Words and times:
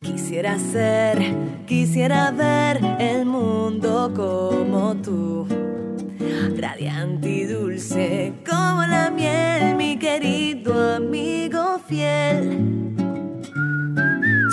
Quisiera 0.00 0.58
ser, 0.58 1.18
quisiera 1.66 2.30
ver 2.30 2.80
el 3.00 3.26
mundo 3.26 4.12
como 4.14 4.94
tú, 4.96 5.46
radiante 6.56 7.28
y 7.28 7.44
dulce 7.44 8.32
como 8.48 8.82
la 8.86 9.10
miel, 9.10 9.74
mi 9.76 9.98
querido 9.98 10.94
amigo 10.96 11.80
fiel. 11.88 12.97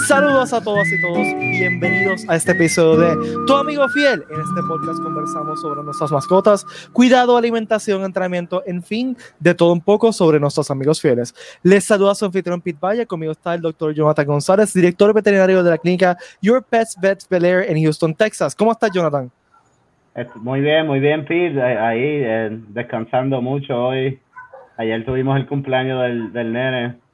Saludos 0.07 0.53
a 0.53 0.61
todas 0.61 0.87
y 0.91 1.01
todos, 1.01 1.25
bienvenidos 1.39 2.29
a 2.29 2.35
este 2.35 2.51
episodio 2.51 2.99
de 2.99 3.45
Tu 3.47 3.55
amigo 3.55 3.89
fiel. 3.89 4.23
En 4.29 4.39
este 4.39 4.61
podcast 4.67 5.01
conversamos 5.01 5.59
sobre 5.61 5.81
nuestras 5.81 6.11
mascotas, 6.11 6.63
cuidado, 6.93 7.35
alimentación, 7.35 8.03
entrenamiento, 8.03 8.61
en 8.67 8.83
fin, 8.83 9.17
de 9.39 9.55
todo 9.55 9.73
un 9.73 9.81
poco 9.81 10.13
sobre 10.13 10.39
nuestros 10.39 10.69
amigos 10.69 11.01
fieles. 11.01 11.33
Les 11.63 11.83
saluda 11.85 12.13
su 12.13 12.23
anfitrión 12.23 12.61
Pete 12.61 12.77
Valle, 12.79 13.07
conmigo 13.07 13.31
está 13.31 13.55
el 13.55 13.61
doctor 13.61 13.95
Jonathan 13.95 14.27
González, 14.27 14.71
director 14.75 15.11
veterinario 15.11 15.63
de 15.63 15.71
la 15.71 15.77
clínica 15.79 16.15
Your 16.39 16.63
Pets 16.63 16.97
Vets 17.01 17.27
Bel 17.27 17.43
Air 17.43 17.65
en 17.67 17.81
Houston, 17.81 18.13
Texas. 18.13 18.53
¿Cómo 18.53 18.73
estás, 18.73 18.91
Jonathan? 18.93 19.31
Muy 20.35 20.61
bien, 20.61 20.85
muy 20.85 20.99
bien, 20.99 21.25
Pete. 21.25 21.59
Ahí 21.59 21.99
eh, 22.03 22.49
descansando 22.69 23.41
mucho 23.41 23.87
hoy. 23.87 24.19
Ayer 24.77 25.03
tuvimos 25.03 25.35
el 25.37 25.47
cumpleaños 25.47 25.99
del, 26.03 26.31
del 26.31 26.53
nene. 26.53 27.04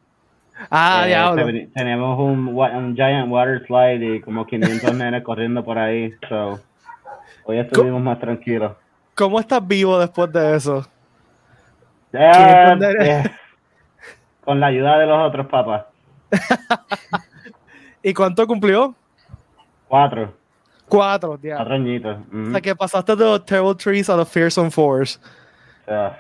Ah, 0.69 1.01
Eh, 1.05 1.07
diablo. 1.07 1.45
te- 1.45 1.69
Tenemos 1.73 2.19
un, 2.19 2.47
un 2.49 2.95
giant 2.95 3.29
water 3.31 3.65
slide 3.65 4.15
y 4.15 4.21
como 4.21 4.45
500 4.45 4.93
nenes 4.95 5.23
corriendo 5.23 5.63
por 5.63 5.77
ahí. 5.77 6.13
So, 6.29 6.59
hoy 7.45 7.57
estuvimos 7.59 8.01
más 8.01 8.19
tranquilos. 8.19 8.73
¿Cómo 9.15 9.39
estás 9.39 9.65
vivo 9.67 9.99
después 9.99 10.31
de 10.31 10.55
eso? 10.55 10.85
Eh, 12.13 12.31
500 12.33 12.77
nenes. 12.79 13.25
eh, 13.25 13.31
con 14.43 14.59
la 14.59 14.67
ayuda 14.67 14.97
de 14.99 15.05
los 15.05 15.27
otros 15.27 15.47
papás. 15.47 15.85
¿Y 18.03 18.13
cuánto 18.13 18.45
cumplió? 18.47 18.95
Cuatro. 19.87 20.33
Cuatro, 20.87 21.37
diablo. 21.37 21.63
Cuatro 21.65 21.75
añitos. 21.75 22.17
O 22.47 22.51
sea, 22.51 22.61
que 22.61 22.75
pasaste 22.75 23.15
de 23.15 23.23
los 23.23 23.45
Terrible 23.45 23.75
Trees 23.75 24.09
a 24.09 24.15
los 24.17 24.27
Fearsome 24.29 24.71
Fours. 24.71 25.21
Sea, 25.85 26.19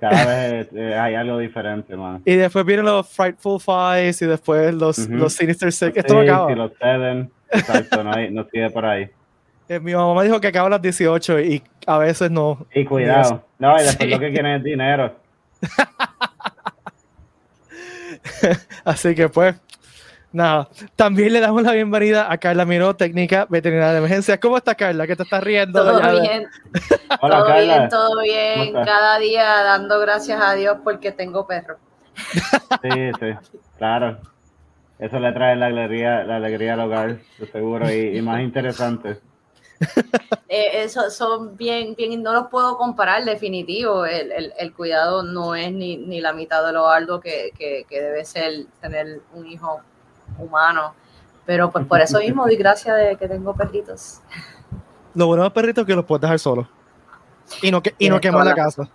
cada 0.00 0.26
vez 0.52 0.68
eh, 0.74 0.94
hay 0.94 1.14
algo 1.14 1.38
diferente, 1.38 1.96
man. 1.96 2.22
Y 2.24 2.34
después 2.34 2.64
vienen 2.64 2.86
los 2.86 3.08
Frightful 3.08 3.60
Fives 3.60 4.22
y 4.22 4.26
después 4.26 4.74
los, 4.74 4.98
los 5.08 5.32
Sinister 5.32 5.72
Six. 5.72 5.96
Esto 5.96 6.14
no 6.14 6.20
acaba. 6.20 6.48
sí, 6.48 6.54
los 6.54 6.72
seven. 6.80 7.30
Exacto, 7.50 8.04
no, 8.04 8.12
hay- 8.12 8.30
no 8.30 8.46
sigue 8.52 8.70
por 8.70 8.84
ahí. 8.86 9.08
Eh, 9.68 9.80
mi 9.80 9.92
mamá 9.96 10.22
dijo 10.22 10.40
que 10.40 10.46
acaba 10.46 10.68
a 10.68 10.70
las 10.70 10.80
18 10.82 11.40
y 11.40 11.60
a 11.88 11.98
veces 11.98 12.30
no. 12.30 12.64
Y 12.72 12.84
cuidado. 12.84 13.44
No, 13.58 13.74
y 13.74 13.78
después 13.82 13.96
Sí. 13.98 14.06
lo 14.14 14.20
que 14.20 14.30
quieren 14.30 14.52
es 14.58 14.62
dinero. 14.62 15.12
Así 18.84 19.12
que 19.16 19.28
pues, 19.28 19.56
nada. 20.36 20.68
También 20.94 21.32
le 21.32 21.40
damos 21.40 21.62
la 21.62 21.72
bienvenida 21.72 22.30
a 22.30 22.38
Carla 22.38 22.64
Miró, 22.64 22.94
técnica 22.94 23.46
veterinaria 23.48 23.92
de 23.92 23.98
emergencias. 23.98 24.38
¿Cómo 24.38 24.56
está 24.58 24.74
Carla? 24.74 25.06
¿Qué 25.06 25.16
te 25.16 25.22
estás 25.24 25.42
riendo? 25.42 25.82
Todo 25.82 26.00
ya 26.00 26.10
bien, 26.12 26.46
Hola, 27.20 27.36
todo 27.38 27.46
Carla. 27.46 27.62
bien, 27.62 27.88
todo 27.88 28.08
¿Cómo 28.10 28.20
bien. 28.22 28.60
estás? 28.68 28.86
Cada 28.86 29.18
día 29.18 29.44
dando 29.64 29.98
gracias 29.98 30.40
a 30.40 30.54
Dios 30.54 30.76
porque 30.84 31.10
tengo 31.12 31.46
perro. 31.46 31.78
Sí, 32.82 33.10
sí, 33.20 33.56
claro. 33.78 34.18
Eso 34.98 35.18
le 35.18 35.32
trae 35.32 35.56
la 35.56 35.66
alegría, 35.66 36.24
la 36.24 36.36
alegría 36.36 36.74
al 36.74 36.80
hogar, 36.80 37.18
de 37.38 37.46
seguro, 37.52 37.90
y, 37.92 38.16
y 38.16 38.22
más 38.22 38.40
interesante. 38.40 39.18
Eh, 40.48 40.84
eso 40.84 41.10
son 41.10 41.54
bien, 41.56 41.94
bien, 41.94 42.22
no 42.22 42.32
los 42.32 42.46
puedo 42.46 42.78
comparar, 42.78 43.22
definitivo. 43.24 44.06
El, 44.06 44.32
el- 44.32 44.52
el 44.58 44.72
cuidado 44.72 45.22
no 45.22 45.54
es 45.54 45.70
ni, 45.70 45.98
ni 45.98 46.20
la 46.22 46.32
mitad 46.32 46.64
de 46.64 46.72
lo 46.72 46.88
alto 46.88 47.20
que, 47.20 47.50
que- 47.58 47.84
que 47.88 48.00
debe 48.00 48.24
ser 48.24 48.64
tener 48.80 49.20
un 49.34 49.46
hijo 49.46 49.80
humano. 50.38 50.94
Pero 51.44 51.70
pues 51.70 51.86
por 51.86 52.00
eso 52.00 52.18
mismo 52.18 52.44
doy 52.44 52.56
gracias 52.56 52.96
de 52.96 53.16
que 53.16 53.28
tengo 53.28 53.54
perritos. 53.54 54.20
Lo 55.14 55.26
bueno 55.28 55.42
de 55.44 55.46
los 55.46 55.52
perritos 55.52 55.82
es 55.82 55.86
que 55.86 55.94
los 55.94 56.04
puedes 56.04 56.22
dejar 56.22 56.38
solos. 56.38 56.66
Y 57.62 57.70
no, 57.70 57.82
que, 57.82 57.94
y 57.98 58.08
no 58.10 58.20
quemar 58.20 58.44
la 58.44 58.54
casa. 58.54 58.88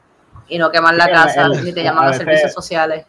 Y 0.47 0.57
no 0.57 0.69
queman 0.69 0.97
la 0.97 1.09
casa, 1.09 1.43
el- 1.45 1.63
ni 1.63 1.71
te 1.73 1.83
llaman 1.83 2.03
a 2.03 2.07
veces- 2.07 2.23
servicios 2.25 2.53
sociales. 2.53 3.05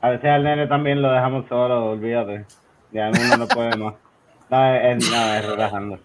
A 0.00 0.08
veces 0.08 0.30
al 0.30 0.42
nene 0.42 0.66
también 0.66 1.02
lo 1.02 1.12
dejamos 1.12 1.46
solo, 1.48 1.90
olvídate. 1.90 2.46
Ya 2.90 3.10
uno 3.10 3.36
no 3.36 3.46
puede 3.46 3.76
más. 3.76 3.94
No, 4.48 4.74
es, 4.74 5.10
no, 5.10 5.34
es 5.34 5.44
relajando. 5.46 5.98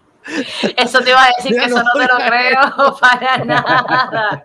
Eso 0.76 1.00
te 1.00 1.10
iba 1.10 1.22
a 1.22 1.28
decir 1.38 1.54
Ya 1.56 1.62
que 1.62 1.68
no, 1.68 1.76
eso 1.76 1.84
no 1.84 1.92
te 2.00 2.12
lo 2.12 2.18
creo 2.28 2.96
para 3.00 3.44
nada. 3.44 4.44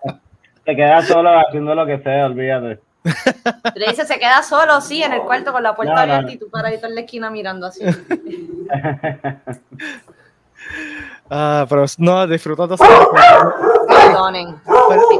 Te 0.63 0.75
quedas 0.75 1.07
solo 1.07 1.37
haciendo 1.39 1.75
lo 1.75 1.85
que 1.85 1.99
sea, 1.99 2.27
olvídate. 2.27 2.79
Le 3.03 3.87
dice, 3.87 4.05
se 4.05 4.19
queda 4.19 4.43
solo, 4.43 4.79
sí, 4.81 5.01
en 5.01 5.13
el 5.13 5.21
cuarto 5.21 5.51
con 5.51 5.63
la 5.63 5.75
puerta 5.75 5.93
No, 5.93 5.97
no, 5.97 6.03
abierta 6.03 6.27
no. 6.27 6.31
y 6.31 6.37
tú 6.37 6.49
paradito 6.49 6.85
en 6.87 6.95
la 6.95 7.01
esquina 7.01 7.29
mirando 7.31 7.67
así. 7.67 7.83
Ah, 11.29 11.65
pero 11.69 11.85
no, 11.97 12.27
disfrutando. 12.27 12.75
Perdonen. 13.87 14.55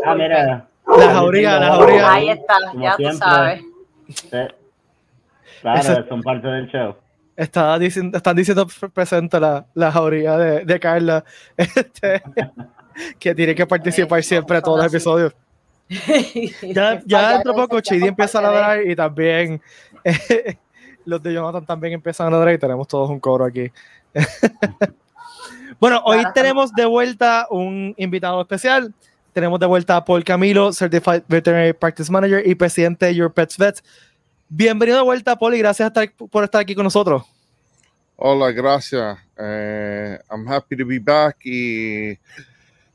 ah, 0.06 0.16
mira. 0.16 0.68
La 0.86 1.09
jauría, 1.14 1.59
la 1.59 1.68
jauría. 1.75 2.12
Ahí 2.14 2.30
está, 2.30 2.56
Como 2.69 2.84
ya 2.84 2.97
tú 2.97 3.12
sabes. 3.18 3.62
Sí. 4.13 4.30
Claro, 5.62 5.80
Eso- 5.80 6.06
son 6.09 6.22
parte 6.22 6.48
del 6.48 6.68
show. 6.68 6.96
Está 7.36 7.80
diciendo, 7.80 8.18
están 8.18 8.36
diciendo 8.36 8.68
presente 8.94 9.40
la, 9.40 9.66
la 9.74 9.92
jauría 9.92 10.38
de, 10.38 10.66
de 10.66 10.80
Carla, 10.80 11.24
este, 11.58 12.22
que 13.18 13.34
tiene 13.34 13.56
que 13.56 13.66
participar 13.66 14.22
siempre 14.22 14.58
en 14.58 14.63
todos 14.63 14.78
los 14.78 14.88
así. 14.88 14.98
episodios. 14.98 15.34
Ya, 16.74 17.02
ya 17.06 17.34
dentro 17.34 17.53
de 17.53 17.57
poco 17.62 17.81
Chidi 17.81 18.07
empieza 18.07 18.40
a 18.40 18.41
ladrar 18.44 18.88
y 18.88 18.96
también 18.96 19.62
eh, 20.03 20.57
los 21.06 21.22
de 21.22 21.34
Jonathan 21.34 21.66
también 21.66 21.94
empiezan 21.94 22.28
a 22.28 22.29
ladrar 22.31 22.53
y 22.53 22.57
tenemos 22.57 22.88
todos 22.88 23.09
un 23.09 23.19
coro 23.19 23.46
aquí. 23.46 23.72
bueno, 25.80 26.01
hoy 26.06 26.19
Claro. 26.19 26.34
tenemos 26.34 26.72
de 26.74 26.85
vuelta 26.85 27.47
un 27.50 27.94
invitado 27.97 28.41
especial. 28.41 28.94
Tenemos 29.34 29.59
de 29.59 29.66
vuelta 29.66 29.96
a 29.96 30.03
Paul 30.06 30.24
Camilo, 30.24 30.74
Certified 30.74 31.24
Veterinary 31.28 31.74
Practice 31.74 32.12
Manager 32.12 32.46
y 32.46 32.53
presidente 32.56 33.06
de 33.07 33.16
Your 33.16 33.34
Pets 33.34 33.57
Vets. 33.57 33.84
Bienvenido 34.50 34.97
de 34.97 35.03
vuelta, 35.03 35.38
Paul, 35.38 35.56
y 35.56 35.59
gracias 35.59 35.90
estar- 35.91 36.12
por 36.30 36.44
estar 36.44 36.62
aquí 36.62 36.75
con 36.75 36.84
nosotros. 36.84 37.24
Hola, 38.18 38.51
gracias. 38.51 39.18
Eh, 39.40 40.19
I'm 40.30 40.47
happy 40.47 40.75
to 40.75 40.85
be 40.85 41.00
back 41.00 41.38
y 41.46 42.18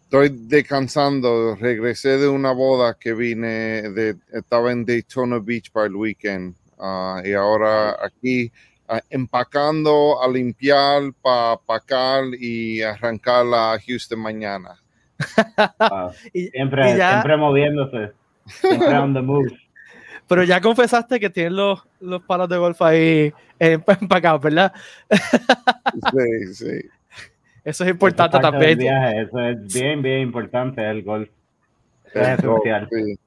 estoy 0.07 0.31
descansando. 0.33 1.57
Regresé 1.57 2.17
de 2.19 2.29
una 2.29 2.53
boda 2.53 2.97
que 2.99 3.13
vine, 3.13 3.83
de, 3.91 4.17
estaba 4.33 4.73
en 4.73 4.85
Daytona 4.85 5.39
Beach 5.41 5.71
para 5.71 5.87
el 5.87 5.97
weekend 5.97 6.55
ah, 6.79 7.21
y 7.25 7.33
ahora 7.33 7.97
aquí 8.03 8.51
ah, 8.89 9.01
empacando 9.11 10.23
a 10.23 10.29
limpiar 10.29 11.13
para 11.21 11.57
pacar 11.59 12.25
y 12.39 12.83
arrancar 12.83 13.47
a 13.53 13.77
Houston 13.85 14.21
mañana. 14.21 14.77
Wow. 15.79 16.13
Y- 16.33 16.49
Siempre, 16.49 16.93
y 16.95 16.97
ya- 16.97 17.11
siempre 17.11 17.37
moviéndose. 17.37 18.13
Siempre 18.47 18.97
on 18.99 19.13
the 19.13 19.23
move. 19.23 19.51
Pero 20.29 20.43
ya 20.43 20.61
confesaste 20.61 21.21
que 21.21 21.31
tienes 21.31 21.53
los, 21.53 21.81
los 22.01 22.21
palos 22.23 22.49
de 22.49 22.57
golf 22.59 22.81
ahí 22.83 23.33
eh, 23.61 23.79
empacados, 24.01 24.41
¿verdad? 24.41 24.73
Sí, 25.11 26.55
sí. 26.55 26.89
Eso 27.67 27.83
es 27.85 27.91
importante 27.91 28.37
Eso 28.37 28.51
también. 28.51 28.79
viaje, 28.79 29.23
Eso 29.23 29.41
es 29.41 29.75
bien, 29.75 30.01
bien 30.01 30.21
importante 30.21 30.89
el 30.89 31.03
golf. 31.03 31.29
Es 32.15 32.15
esencial. 32.39 32.89
sí. 32.91 33.19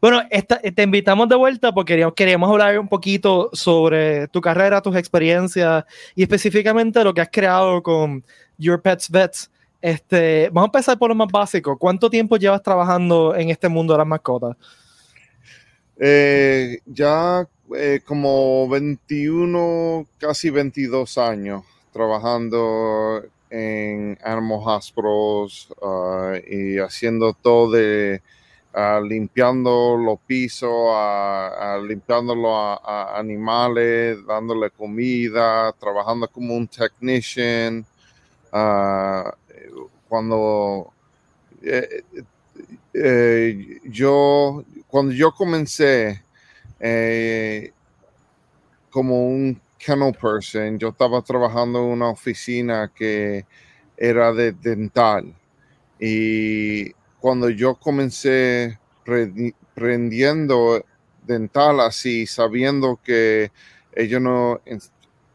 Bueno, 0.00 0.22
esta- 0.30 0.58
te 0.60 0.82
invitamos 0.82 1.28
de 1.28 1.36
vuelta 1.36 1.72
porque 1.72 1.92
queríamos, 1.92 2.14
queríamos 2.14 2.50
hablar 2.50 2.78
un 2.78 2.88
poquito 2.88 3.48
sobre 3.52 4.28
tu 4.28 4.40
carrera, 4.40 4.80
tus 4.82 4.96
experiencias 4.96 5.84
y 6.14 6.22
específicamente 6.22 7.02
lo 7.04 7.14
que 7.14 7.20
has 7.20 7.28
creado 7.30 7.82
con 7.82 8.22
Your 8.58 8.80
Pets 8.82 9.08
Vets. 9.10 9.50
Este, 9.80 10.48
vamos 10.52 10.64
a 10.64 10.70
empezar 10.78 10.98
por 10.98 11.08
lo 11.10 11.14
más 11.14 11.28
básico. 11.32 11.78
¿Cuánto 11.78 12.10
tiempo 12.10 12.36
llevas 12.36 12.62
trabajando 12.62 13.34
en 13.36 13.50
este 13.50 13.68
mundo 13.68 13.94
de 13.94 13.98
las 13.98 14.06
mascotas? 14.06 14.56
Eh, 15.98 16.78
ya 16.86 17.46
eh, 17.76 18.00
como 18.04 18.68
21, 18.68 20.06
casi 20.18 20.50
22 20.50 21.16
años 21.18 21.62
trabajando 21.92 23.22
en 23.50 24.18
Animal 24.22 24.60
Hospitals 24.64 25.68
ah, 25.82 26.34
y 26.46 26.78
haciendo 26.78 27.32
todo 27.32 27.72
de 27.72 28.22
ah, 28.74 29.00
limpiando 29.06 29.96
los 29.96 30.18
pisos, 30.20 30.70
a 30.94 31.80
limpiándolo 31.86 32.56
a, 32.56 33.18
animales, 33.18 34.24
dándole 34.26 34.70
comida, 34.70 35.72
trabajando 35.72 36.28
como 36.28 36.54
un 36.56 36.68
technician. 36.68 37.84
ah, 38.52 39.34
cuando 40.08 40.92
eh, 41.62 42.02
eh, 42.94 43.80
yo 43.84 44.64
cuando 44.88 45.12
yo 45.12 45.32
comencé 45.32 46.22
eh, 46.80 47.72
como 48.90 49.28
un 49.28 49.60
kennel 49.84 50.12
person, 50.14 50.78
yo 50.78 50.88
estaba 50.88 51.22
trabajando 51.22 51.78
en 51.80 51.86
una 51.86 52.10
oficina 52.10 52.92
que 52.94 53.46
era 53.96 54.32
de 54.32 54.52
dental. 54.52 55.34
Y 55.98 56.92
cuando 57.18 57.50
yo 57.50 57.74
comencé 57.74 58.78
prendi- 59.04 59.54
prendiendo 59.74 60.84
dental 61.26 61.80
así, 61.80 62.26
sabiendo 62.26 62.98
que 63.02 63.50
ellos 63.94 64.20
no, 64.20 64.60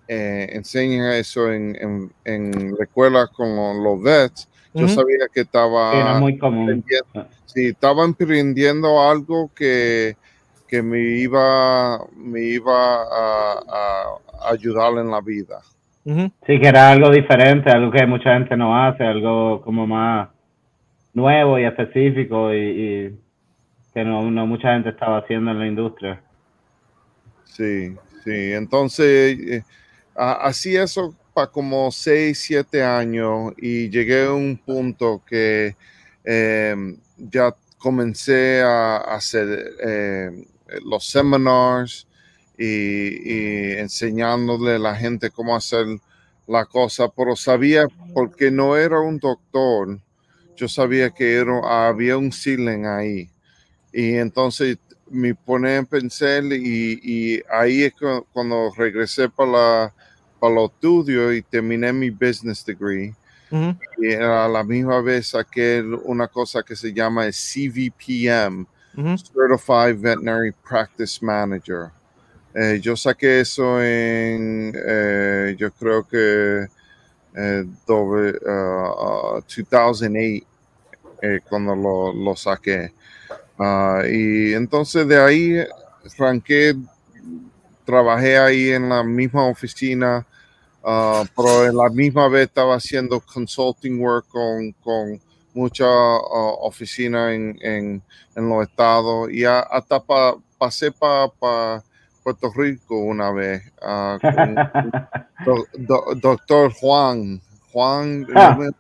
eh, 0.08 0.50
enseñan 0.52 1.14
eso 1.14 1.52
en, 1.52 1.76
en, 1.80 2.14
en 2.24 2.76
la 2.78 2.84
escuela 2.86 3.28
con 3.28 3.84
los 3.84 4.02
vets, 4.02 4.48
yo 4.74 4.88
sabía 4.96 5.28
que 5.34 5.42
estaba, 5.42 6.14
es 6.16 6.20
muy 6.20 6.38
común. 6.38 6.64
aprendiendo- 6.84 7.28
sí, 7.46 7.68
estaba 7.68 8.06
aprendiendo 8.06 9.02
algo 9.02 9.50
que, 9.56 10.18
que 10.68 10.82
me 10.82 11.00
iba, 11.00 12.00
me 12.16 12.42
iba 12.42 13.04
a, 13.04 13.60
a 13.68 14.50
ayudar 14.52 14.98
en 14.98 15.10
la 15.12 15.22
vida. 15.22 15.62
Sí, 16.06 16.60
que 16.60 16.68
era 16.68 16.92
algo 16.92 17.10
diferente, 17.10 17.72
algo 17.72 17.92
que 17.92 18.06
mucha 18.06 18.34
gente 18.36 18.56
no 18.56 18.78
hace, 18.78 19.04
algo 19.04 19.62
como 19.64 19.88
más 19.88 20.30
nuevo 21.16 21.58
y 21.58 21.66
específico 21.66 22.54
y, 22.54 22.58
y 22.58 23.20
que 23.92 24.04
no, 24.04 24.30
no 24.30 24.46
mucha 24.46 24.74
gente 24.74 24.90
estaba 24.90 25.20
haciendo 25.20 25.50
en 25.52 25.60
la 25.60 25.66
industria. 25.66 26.22
Sí, 27.46 27.96
sí. 28.24 28.54
Entonces, 28.54 29.40
eh, 29.40 29.64
hacía 30.16 30.84
eso 30.84 31.16
para 31.34 31.48
como 31.48 31.90
6, 31.90 32.38
7 32.40 32.84
años 32.84 33.54
y 33.58 33.90
llegué 33.90 34.26
a 34.26 34.34
un 34.34 34.58
punto 34.58 35.24
que 35.26 35.76
eh, 36.24 36.76
ya 37.18 37.56
comencé 37.80 38.62
a, 38.62 38.98
a 38.98 39.16
hacer 39.16 39.48
eh, 39.84 40.46
los 40.84 41.08
seminars 41.10 42.08
y, 42.58 42.66
y 42.66 43.72
enseñándole 43.78 44.76
a 44.76 44.80
la 44.80 44.96
gente 44.96 45.30
cómo 45.30 45.56
hacer 45.56 45.86
la 46.48 46.66
cosa, 46.66 47.10
pero 47.10 47.36
sabía, 47.36 47.88
porque 48.14 48.52
no 48.52 48.78
era 48.78 49.00
un 49.00 49.20
doctor, 49.20 50.00
yo 50.56 50.68
sabía 50.68 51.10
que 51.10 51.34
era, 51.36 51.88
había 51.88 52.18
un 52.18 52.32
ceiling 52.32 52.86
ahí. 52.86 53.30
Y 53.92 54.16
entonces 54.16 54.78
me 55.10 55.36
pone 55.36 55.76
en 55.78 55.86
pensar 55.86 56.44
y, 56.46 57.00
y 57.04 57.42
ahí 57.50 57.84
es 57.84 57.94
cu- 57.94 58.26
cuando 58.34 58.72
regresé 58.76 59.30
para, 59.30 59.52
la, 59.52 59.94
para 60.40 60.54
los 60.56 60.72
estudios 60.72 61.34
y 61.36 61.42
terminé 61.42 61.94
mi 61.94 62.10
business 62.10 62.66
degree. 62.66 63.14
Ujú. 63.52 63.76
Y 63.98 64.14
a 64.14 64.48
la 64.48 64.64
misma 64.64 65.02
vez 65.02 65.28
saqué 65.28 65.82
una 66.04 66.28
cosa 66.28 66.64
que 66.64 66.76
se 66.76 66.94
llama 66.94 67.32
CVPM, 67.32 68.66
Certified 69.16 69.98
Veterinary 70.00 70.52
Practice 70.52 71.20
Manager. 71.24 71.92
Eh, 72.54 72.80
yo 72.82 72.96
saqué 72.96 73.42
eso 73.42 73.82
en, 73.82 74.74
eh, 74.76 75.56
yo 75.58 75.72
creo 75.72 76.08
que 76.08 76.68
eh, 77.36 77.66
doble- 77.86 78.40
uh, 78.46 79.38
uh, 79.38 79.42
2008, 79.42 80.46
eh, 81.22 81.40
cuando 81.50 81.76
lo, 81.76 82.14
lo 82.14 82.36
saqué. 82.36 82.94
Ah, 83.60 84.04
y 84.10 84.54
entonces 84.54 85.08
de 85.08 85.18
ahí 85.22 85.58
arranqué, 86.18 86.76
trabajé 87.86 88.38
ahí 88.38 88.70
en 88.70 88.90
la 88.90 89.04
misma 89.04 89.48
oficina, 89.48 90.26
ah, 90.84 91.24
pero 91.36 91.66
en 91.66 91.76
la 91.76 91.90
misma 91.90 92.28
vez 92.30 92.48
estaba 92.48 92.76
haciendo 92.76 93.20
consulting 93.20 94.00
work 94.00 94.28
con, 94.28 94.72
con 94.84 95.20
mucha 95.56 95.86
ah, 95.88 96.54
oficina 96.62 97.34
en, 97.34 97.58
en, 97.62 98.02
en 98.36 98.50
los 98.50 98.68
estados 98.68 99.32
y 99.32 99.44
a- 99.46 99.62
hasta 99.62 100.00
pa- 100.00 100.36
pasé 100.60 100.92
para 100.92 101.82
Puerto 102.24 102.52
Rico 102.56 102.98
una 103.00 103.32
vez 103.32 103.64
ah, 103.82 104.18
con 104.22 104.56
do- 105.46 105.66
do- 105.78 106.16
doctor 106.22 106.72
Juan. 106.74 107.40
Juan, 107.72 108.28
Ah. 108.36 108.56
no 108.58 108.64
me- 108.64 108.72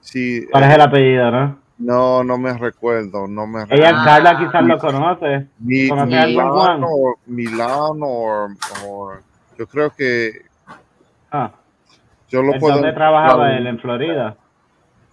sí, 0.00 0.46
¿Cuál 0.50 0.64
es 0.64 0.74
el 0.74 0.80
apellido, 0.80 1.30
no? 1.30 1.58
no, 1.78 2.22
no 2.24 2.38
me 2.38 2.52
recuerdo, 2.56 3.26
no 3.26 3.46
me 3.46 3.64
Ella, 3.70 3.90
recuerdo. 3.90 4.04
Carla 4.04 4.38
quizás 4.38 4.62
lo 4.64 4.78
conoce. 4.78 5.46
Mi, 5.58 5.88
¿Conoce 5.88 6.10
Juan? 6.10 6.28
Milano, 6.80 6.86
o- 6.90 7.18
Milano 7.26 8.06
o, 8.06 8.48
o- 8.86 9.12
yo 9.58 9.66
creo 9.66 9.90
que 9.90 10.42
Ah, 11.32 11.50
yo 12.28 12.42
lo 12.42 12.54
¿en 12.54 12.60
puedo. 12.60 12.74
¿Dónde 12.76 12.92
trabajaba 12.92 13.56
él? 13.56 13.66
¿En 13.66 13.78
Florida? 13.80 14.36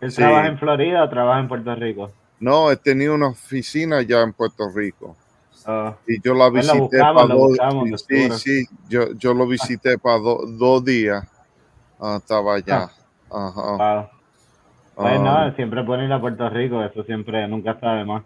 ¿Él 0.01 0.11
Sí. 0.11 0.21
trabaja 0.21 0.47
en 0.47 0.57
Florida 0.57 1.03
o 1.03 1.09
trabaja 1.09 1.39
en 1.39 1.47
Puerto 1.47 1.75
Rico? 1.75 2.11
No, 2.39 2.71
he 2.71 2.75
tenido 2.75 3.13
una 3.15 3.27
oficina 3.27 4.01
ya 4.01 4.21
en 4.21 4.33
Puerto 4.33 4.63
Rico 4.73 5.15
Ah, 5.65 5.95
y 6.07 6.19
yo 6.21 6.33
la 6.33 6.49
Pues 6.49 6.65
visité 6.67 6.97
buscamos, 6.97 7.23
para 7.23 7.35
dos. 7.35 7.51
buscamos, 7.51 8.05
sí, 8.07 8.31
sí, 8.31 8.65
yo, 8.89 9.13
yo 9.13 9.33
lo 9.33 9.45
visité 9.47 9.97
para 9.99 10.17
do- 10.17 10.45
dos 10.57 10.83
días. 10.83 11.23
Ah, 11.99 12.17
estaba 12.19 12.55
allá. 12.55 12.89
Ajá. 13.29 13.77
wow. 13.77 14.09
Pues 14.95 15.19
Ah, 15.21 15.47
no, 15.49 15.55
siempre 15.55 15.83
pueden 15.83 16.05
ir 16.05 16.13
a 16.13 16.19
Puerto 16.19 16.49
Rico, 16.49 16.83
eso 16.83 17.03
siempre, 17.03 17.47
nunca 17.47 17.71
está 17.71 17.93
de 17.95 18.05
más. 18.05 18.23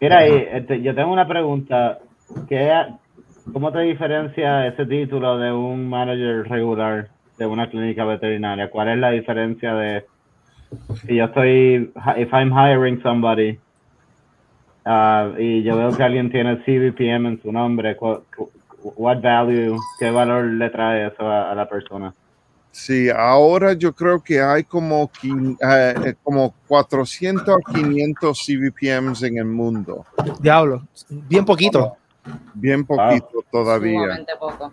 Mira, 0.00 0.26
y, 0.28 0.32
este, 0.52 0.80
yo 0.82 0.94
tengo 0.94 1.12
una 1.12 1.26
pregunta. 1.26 1.98
¿Qué, 2.48 2.72
¿Cómo 3.52 3.72
te 3.72 3.80
diferencia 3.80 4.66
ese 4.66 4.86
título 4.86 5.38
de 5.38 5.52
un 5.52 5.88
manager 5.88 6.48
regular 6.48 7.08
de 7.36 7.46
una 7.46 7.68
clínica 7.68 8.04
veterinaria? 8.04 8.70
¿Cuál 8.70 8.90
es 8.90 8.98
la 8.98 9.10
diferencia 9.10 9.74
de 9.74 10.04
si 11.06 11.16
yo 11.16 11.24
estoy, 11.24 11.92
if 12.16 12.32
I'm 12.32 12.50
hiring 12.52 13.00
somebody 13.02 13.58
ah, 14.84 15.32
y 15.38 15.62
yo 15.62 15.76
veo 15.76 15.96
que 15.96 16.02
alguien 16.02 16.30
tiene 16.30 16.56
CVPM 16.64 17.26
en 17.28 17.42
su 17.42 17.52
nombre, 17.52 17.96
what 18.96 19.20
value, 19.22 19.76
qué 19.98 20.10
valor 20.10 20.44
le 20.44 20.70
trae 20.70 21.08
eso 21.08 21.22
a, 21.26 21.50
a 21.52 21.54
la 21.54 21.68
persona? 21.68 22.12
Sí, 22.70 23.08
ahora 23.10 23.72
yo 23.72 23.92
creo 23.92 24.20
que 24.22 24.40
hay 24.40 24.62
como, 24.62 25.10
quin- 25.10 25.56
eh, 25.60 26.14
como 26.22 26.54
400 26.68 27.56
a 27.56 27.72
500 27.72 28.38
CVPMs 28.38 29.22
en 29.24 29.38
el 29.38 29.46
mundo. 29.46 30.04
Diablo. 30.38 30.82
Bien 31.08 31.44
poquito. 31.44 31.96
Bien 32.54 32.84
poquito 32.84 33.42
todavía. 33.50 34.24
Poco. 34.38 34.72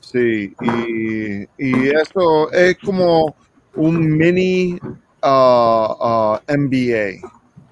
Sí, 0.00 0.52
y, 0.60 1.42
y 1.58 1.88
eso 1.90 2.50
es 2.50 2.78
como 2.78 3.36
un 3.74 4.16
mini 4.16 4.78
ah, 5.22 6.40
MBA, 6.48 7.20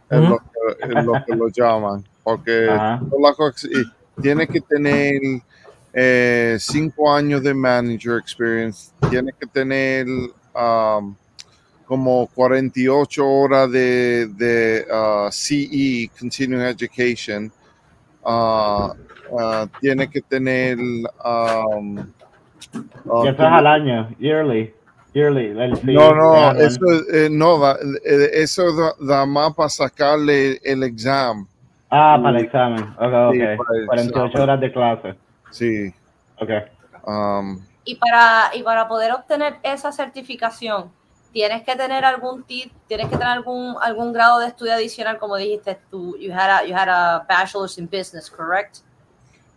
es 0.09 0.21
lo, 0.29 0.39
que, 0.39 0.99
es 0.99 1.05
lo 1.05 1.25
que 1.25 1.37
lo 1.37 1.49
llaman, 1.49 2.05
porque 2.23 2.69
tiene 4.23 4.47
que 4.47 4.61
tener 4.61 5.21
eh, 5.93 6.57
cinco 6.61 7.13
años 7.13 7.43
de 7.43 7.55
manager 7.55 8.19
experience, 8.19 8.91
tiene 9.09 9.33
que 9.33 9.47
tener 9.47 10.07
um, 10.55 11.15
como 11.87 12.27
48 12.35 13.27
horas 13.27 13.71
de, 13.71 14.27
de 14.27 14.87
ah, 14.93 15.29
CE, 15.31 16.11
Continuing 16.19 16.63
Education, 16.63 17.51
ah, 18.25 18.93
ah, 19.39 19.67
tiene 19.81 20.09
que 20.09 20.21
tener... 20.21 20.79
um, 20.79 21.99
ah, 21.99 23.23
Y 23.25 23.29
eso 23.29 23.31
es 23.31 23.41
al 23.41 23.67
año, 23.67 24.11
yearly. 24.19 24.76
Yearly. 25.17 25.55
no, 25.95 26.15
no, 26.15 26.51
eso, 26.61 26.85
eh, 27.11 27.29
no 27.31 27.59
da, 27.59 27.79
eh, 28.05 28.31
eso 28.35 28.71
da, 28.77 28.93
da 29.01 29.25
más 29.25 29.55
para 29.55 29.71
sacarle 29.71 30.61
el 30.63 30.83
examen. 30.83 31.47
Ah, 31.89 32.19
para 32.23 32.39
el 32.39 32.45
examen. 32.45 32.83
Ok, 32.99 33.33
Sí, 33.33 33.43
ok. 33.43 33.57
para 33.57 33.79
el 33.79 33.87
48 33.87 34.27
examen. 34.27 34.43
horas 34.43 34.61
de 34.61 34.73
clase. 34.73 35.15
Sí. 35.51 35.95
Ok. 36.39 36.51
um, 37.07 37.59
Y 37.85 37.95
para, 37.95 38.51
y 38.55 38.63
para 38.63 38.87
poder 38.89 39.13
obtener 39.13 39.57
esa 39.63 39.91
certificación, 39.91 40.91
tienes 41.33 41.63
que 41.63 41.75
tener 41.77 42.05
algún 42.05 42.43
tip, 42.43 42.71
tienes 42.87 43.07
que 43.07 43.13
tener 43.17 43.29
algún, 43.33 43.75
algún 43.81 44.13
grado 44.13 44.39
de 44.41 44.49
estudio 44.49 44.75
adicional, 44.75 45.17
como 45.17 45.37
dijiste 45.37 45.79
tú, 45.91 46.15
you 46.19 46.31
had 46.31 46.51
a, 46.51 46.67
you 46.67 46.75
had 46.75 46.89
a 46.91 47.25
bachelor's 47.27 47.79
in 47.79 47.87
business, 47.87 48.29
correct? 48.31 48.79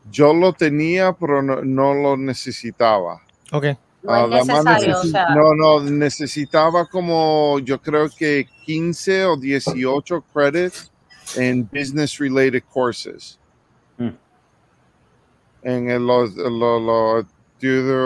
yo 0.09 0.33
lo 0.33 0.53
tenía, 0.53 1.11
pero 1.11 1.41
no, 1.41 1.61
no 1.63 1.93
lo 1.93 2.15
necesitaba. 2.15 3.19
Ok. 3.51 3.65
No 4.01 4.13
Ah, 4.13 4.23
es 4.23 4.29
la 4.47 4.53
más 4.55 4.65
necesario, 4.65 4.97
o 4.97 5.03
necesi- 5.03 5.11
sea, 5.11 5.29
no, 5.35 5.53
no, 5.55 5.79
necesitaba 5.83 6.85
como, 6.85 7.59
yo 7.59 7.81
creo 7.81 8.09
que 8.09 8.47
15 8.65 9.25
o 9.25 9.35
18 9.37 10.21
credits 10.33 10.91
en 11.35 11.67
business 11.71 12.17
related 12.17 12.63
courses. 12.71 13.37
Hmm. 13.97 14.15
En 15.63 15.89
el- 15.89 16.05
los 16.05 16.33
los- 16.35 17.25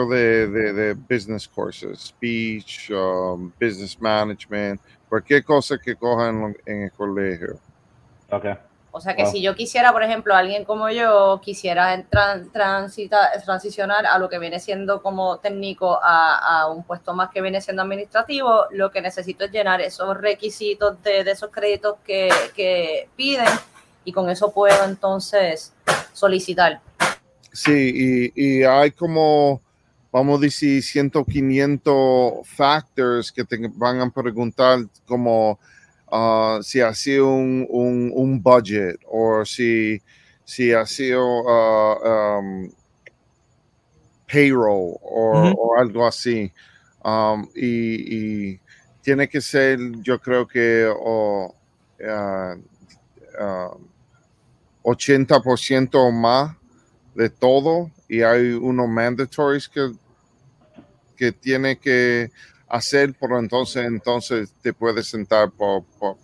de, 0.10 0.48
de, 0.48 0.74
de 0.74 0.94
business 0.96 1.48
courses, 1.48 2.00
speech, 2.00 2.90
um, 2.90 3.52
business 3.62 3.96
management, 4.02 4.82
cualquier 5.08 5.44
cosa 5.44 5.78
que 5.78 5.96
cojan 5.96 6.56
en 6.66 6.82
el 6.84 6.92
colegio. 6.92 7.60
Ok. 8.32 8.46
O 8.96 9.02
sea 9.02 9.16
que 9.16 9.24
Wow. 9.24 9.32
si 9.32 9.42
yo 9.42 9.56
quisiera, 9.56 9.92
por 9.92 10.04
ejemplo, 10.04 10.36
alguien 10.36 10.66
como 10.66 10.88
yo 10.90 11.42
quisiera 11.44 12.00
transita- 12.12 13.32
transicionar 13.44 14.06
a 14.06 14.20
lo 14.20 14.30
que 14.30 14.38
viene 14.38 14.60
siendo 14.60 15.02
como 15.02 15.40
técnico 15.40 16.00
a, 16.02 16.62
a 16.62 16.70
un 16.70 16.84
puesto 16.84 17.14
más 17.16 17.32
que 17.32 17.42
viene 17.42 17.60
siendo 17.60 17.82
administrativo, 17.82 18.66
lo 18.70 18.92
que 18.92 19.02
necesito 19.02 19.46
es 19.46 19.52
llenar 19.52 19.82
esos 19.82 20.16
requisitos 20.16 21.02
de, 21.02 21.24
de 21.24 21.32
esos 21.32 21.50
créditos 21.50 21.96
que, 22.06 22.30
que 22.56 23.10
piden 23.16 23.50
y 24.06 24.12
con 24.14 24.30
eso 24.30 24.52
puedo 24.54 24.86
entonces 24.86 25.74
solicitar. 26.14 26.80
Sí, 27.52 28.32
y, 28.36 28.60
y 28.60 28.64
hay 28.64 28.92
como, 28.92 29.60
vamos 30.12 30.38
a 30.38 30.42
decir, 30.42 30.84
100, 30.84 31.10
500 31.10 32.48
factors 32.48 33.32
que 33.32 33.44
te 33.44 33.58
van 33.74 34.02
a 34.02 34.10
preguntar 34.12 34.80
como 35.08 35.60
ah, 36.14 36.60
si 36.62 36.80
ha 36.82 36.94
sido 36.94 37.34
un, 37.34 37.66
un, 37.70 38.12
un 38.14 38.42
budget 38.42 39.00
o 39.08 39.44
si, 39.44 40.02
si 40.46 40.72
ha 40.72 40.86
sido 40.86 41.24
um, 41.42 42.70
payroll 44.32 44.98
o, 45.02 45.76
algo 45.78 46.06
así. 46.06 46.52
Um, 47.04 47.50
y, 47.56 48.52
y 48.54 48.60
tiene 49.02 49.28
que 49.28 49.42
ser, 49.42 49.80
yo 50.02 50.20
creo 50.20 50.48
que 50.48 50.88
o, 50.88 51.54
ah, 52.08 52.56
80% 54.84 55.96
o 55.96 56.12
más 56.12 56.56
de 57.16 57.30
todo 57.30 57.90
y 58.08 58.22
hay 58.22 58.52
unos 58.54 58.88
mandatories 58.88 59.68
que, 59.70 59.92
que 61.16 61.32
tiene 61.32 61.78
que 61.78 62.32
hacer, 62.74 63.14
pero 63.20 63.38
entonces, 63.40 63.86
entonces 63.86 64.54
te 64.62 64.74
puedes 64.74 65.08
sentar 65.08 65.52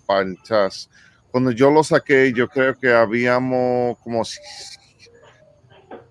para 0.08 0.22
el 0.22 0.36
test. 0.42 0.92
Cuando 1.32 1.52
yo 1.52 1.70
lo 1.70 1.84
saqué, 1.84 2.34
yo 2.34 2.48
creo 2.50 2.74
que 2.76 2.92
habíamos 2.92 3.98
como 4.00 4.24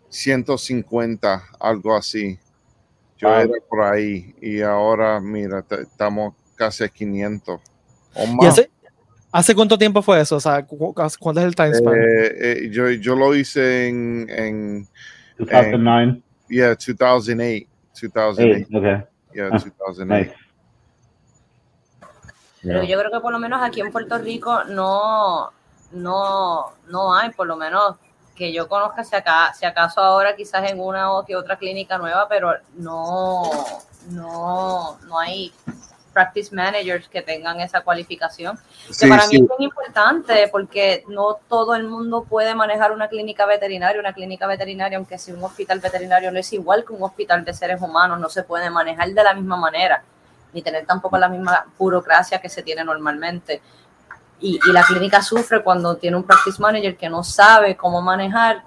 150, 0.08 1.42
algo 1.58 1.96
así. 1.96 2.38
Yo 3.16 3.28
Wow. 3.28 3.38
era 3.38 3.52
por 3.68 3.82
ahí 3.82 4.32
y 4.40 4.60
ahora, 4.60 5.20
mira, 5.20 5.64
estamos 5.82 6.34
casi 6.54 6.84
a 6.84 6.88
500 6.88 7.60
o 8.14 8.24
¿Y 8.24 8.28
más. 8.36 8.46
hace, 8.46 8.70
hace 9.32 9.54
cuánto 9.56 9.76
tiempo 9.76 10.02
fue 10.02 10.20
eso? 10.20 10.36
O 10.36 10.40
sea, 10.40 10.64
cu- 10.64 10.78
cu- 10.78 10.94
¿cuánto 10.94 11.40
es 11.40 11.46
el 11.46 11.54
time 11.56 11.74
span? 11.74 11.94
Eh, 11.94 12.34
eh, 12.40 12.70
yo, 12.70 12.88
yo 12.90 13.16
lo 13.16 13.34
hice 13.34 13.88
en, 13.88 14.26
en 14.30 14.88
2009. 15.38 16.22
yeah, 16.48 16.68
2008. 16.76 17.66
2008. 17.92 18.40
Eight, 18.40 18.68
okay. 18.72 19.02
Yeah, 19.38 19.50
Ah, 19.52 19.58
2008. 19.86 20.04
Nice. 20.04 20.34
Pero 22.60 22.82
yo 22.82 22.98
creo 22.98 23.10
que 23.12 23.20
por 23.20 23.32
lo 23.32 23.38
menos 23.38 23.62
aquí 23.62 23.80
en 23.80 23.92
Puerto 23.92 24.18
Rico 24.18 24.64
no, 24.64 25.52
no, 25.92 26.72
no 26.88 27.14
hay, 27.14 27.30
por 27.30 27.46
lo 27.46 27.56
menos 27.56 27.94
que 28.34 28.52
yo 28.52 28.68
conozca, 28.68 29.04
si, 29.04 29.14
acá, 29.14 29.54
si 29.54 29.64
acaso 29.64 30.00
ahora 30.00 30.34
quizás 30.34 30.68
en 30.68 30.80
una 30.80 31.12
o 31.12 31.24
que 31.24 31.36
otra 31.36 31.56
clínica 31.56 31.98
nueva, 31.98 32.28
pero 32.28 32.54
no, 32.74 33.42
no, 34.10 34.98
no 35.06 35.18
hay 35.20 35.52
practice 36.18 36.52
managers 36.52 37.08
que 37.08 37.22
tengan 37.22 37.60
esa 37.60 37.82
cualificación. 37.82 38.58
Que 38.98 39.06
para 39.06 39.22
sí. 39.22 39.36
mí 39.38 39.44
es 39.44 39.48
muy 39.58 39.66
importante 39.66 40.48
porque 40.50 41.04
no 41.06 41.38
todo 41.48 41.76
el 41.76 41.84
mundo 41.84 42.24
puede 42.24 42.54
manejar 42.56 42.90
una 42.90 43.06
clínica 43.06 43.46
veterinaria. 43.46 44.00
Una 44.00 44.12
clínica 44.12 44.48
veterinaria, 44.48 44.98
aunque 44.98 45.16
sea 45.16 45.34
un 45.34 45.44
hospital 45.44 45.78
veterinario, 45.78 46.32
no 46.32 46.38
es 46.40 46.52
igual 46.52 46.84
que 46.84 46.92
un 46.92 47.02
hospital 47.04 47.44
de 47.44 47.54
seres 47.54 47.80
humanos, 47.80 48.18
no 48.18 48.28
se 48.28 48.42
puede 48.42 48.68
manejar 48.68 49.08
de 49.10 49.22
la 49.22 49.32
misma 49.32 49.56
manera, 49.56 50.02
ni 50.52 50.60
tener 50.62 50.84
tampoco 50.86 51.16
la 51.18 51.28
misma 51.28 51.66
burocracia 51.78 52.40
que 52.40 52.48
se 52.48 52.62
tiene 52.64 52.82
normalmente. 52.82 53.62
Y, 54.40 54.58
y 54.68 54.72
la 54.72 54.82
clínica 54.82 55.22
sufre 55.22 55.62
cuando 55.62 55.96
tiene 55.96 56.16
un 56.16 56.24
practice 56.24 56.60
manager 56.60 56.96
que 56.96 57.08
no 57.08 57.22
sabe 57.22 57.76
cómo 57.76 58.02
manejar 58.02 58.62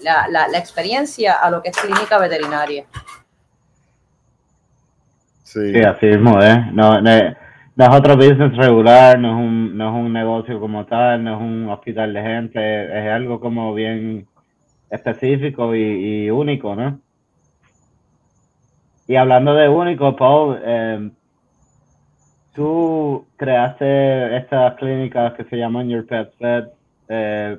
la, 0.00 0.26
la- 0.28 0.48
la 0.48 0.58
experiencia 0.58 1.34
a 1.34 1.50
lo 1.50 1.60
que 1.62 1.68
es 1.70 1.76
clínica 1.76 2.16
veterinaria. 2.18 2.84
Sí. 5.52 5.72
Sí, 5.72 5.80
así 5.80 6.06
mismo, 6.06 6.40
¿eh? 6.40 6.64
No, 6.72 7.00
no, 7.00 7.10
no 7.76 7.84
es 7.84 7.90
otro 7.92 8.16
business 8.16 8.56
regular, 8.56 9.18
no 9.18 9.30
es, 9.30 9.34
un, 9.34 9.76
no 9.76 9.88
es 9.88 10.04
un 10.06 10.12
negocio 10.12 10.60
como 10.60 10.86
tal, 10.86 11.24
no 11.24 11.34
es 11.34 11.40
un 11.40 11.68
hospital 11.68 12.12
de 12.14 12.22
gente, 12.22 12.98
es 12.98 13.10
algo 13.12 13.40
como 13.40 13.74
bien 13.74 14.26
específico 14.90 15.74
y, 15.74 16.30
único, 16.30 16.76
¿no? 16.76 17.00
Y 19.08 19.16
hablando 19.16 19.54
de 19.54 19.68
único, 19.68 20.14
Paul, 20.14 20.60
eh, 20.64 21.10
tú 22.54 23.26
creaste 23.36 24.36
estas 24.36 24.74
clínicas 24.74 25.32
que 25.34 25.44
se 25.44 25.56
llaman 25.56 25.88
Your 25.88 26.06
Pet 26.06 26.30
Vet, 26.38 26.68
eh, 27.08 27.58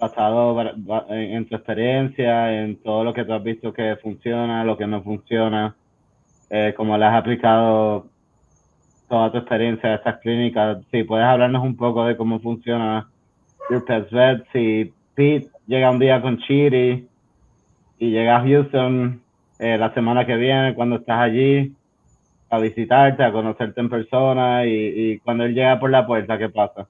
basado 0.00 0.54
ba- 0.54 0.72
ba- 0.76 1.06
en, 1.10 1.36
en 1.36 1.48
tu 1.48 1.56
experiencia, 1.56 2.62
en 2.62 2.76
todo 2.82 3.04
lo 3.04 3.12
que 3.12 3.24
tú 3.26 3.34
has 3.34 3.42
visto 3.42 3.72
que 3.72 3.96
funciona, 3.96 4.64
lo 4.64 4.78
que 4.78 4.86
no 4.86 5.02
funciona 5.02 5.74
eh, 6.50 6.74
como 6.76 6.96
le 6.96 7.04
has 7.04 7.14
aplicado 7.14 8.06
toda 9.08 9.32
tu 9.32 9.38
experiencia 9.38 9.90
a 9.90 9.94
estas 9.96 10.18
clínicas. 10.20 10.78
Si 10.90 11.02
puedes 11.04 11.26
hablarnos 11.26 11.62
un 11.62 11.76
poco 11.76 12.04
de 12.04 12.16
cómo 12.16 12.40
funciona 12.40 13.08
Your 13.70 13.84
Pets 13.84 14.10
Vet. 14.10 14.46
Si 14.52 14.92
Pete 15.14 15.50
llega 15.66 15.90
un 15.90 15.98
día 15.98 16.20
con 16.20 16.38
Chiri 16.38 17.08
y 17.98 18.10
llega 18.10 18.36
a 18.36 18.42
Houston 18.42 19.20
eh, 19.58 19.76
la 19.78 19.92
semana 19.94 20.26
que 20.26 20.36
viene, 20.36 20.74
cuando 20.74 20.96
estás 20.96 21.20
allí, 21.20 21.74
a 22.50 22.58
visitarte, 22.58 23.22
a 23.22 23.32
conocerte 23.32 23.80
en 23.80 23.90
persona 23.90 24.64
y, 24.64 24.70
y 24.72 25.18
cuando 25.18 25.44
él 25.44 25.54
llega 25.54 25.78
por 25.78 25.90
la 25.90 26.06
puerta, 26.06 26.38
¿qué 26.38 26.48
pasa? 26.48 26.86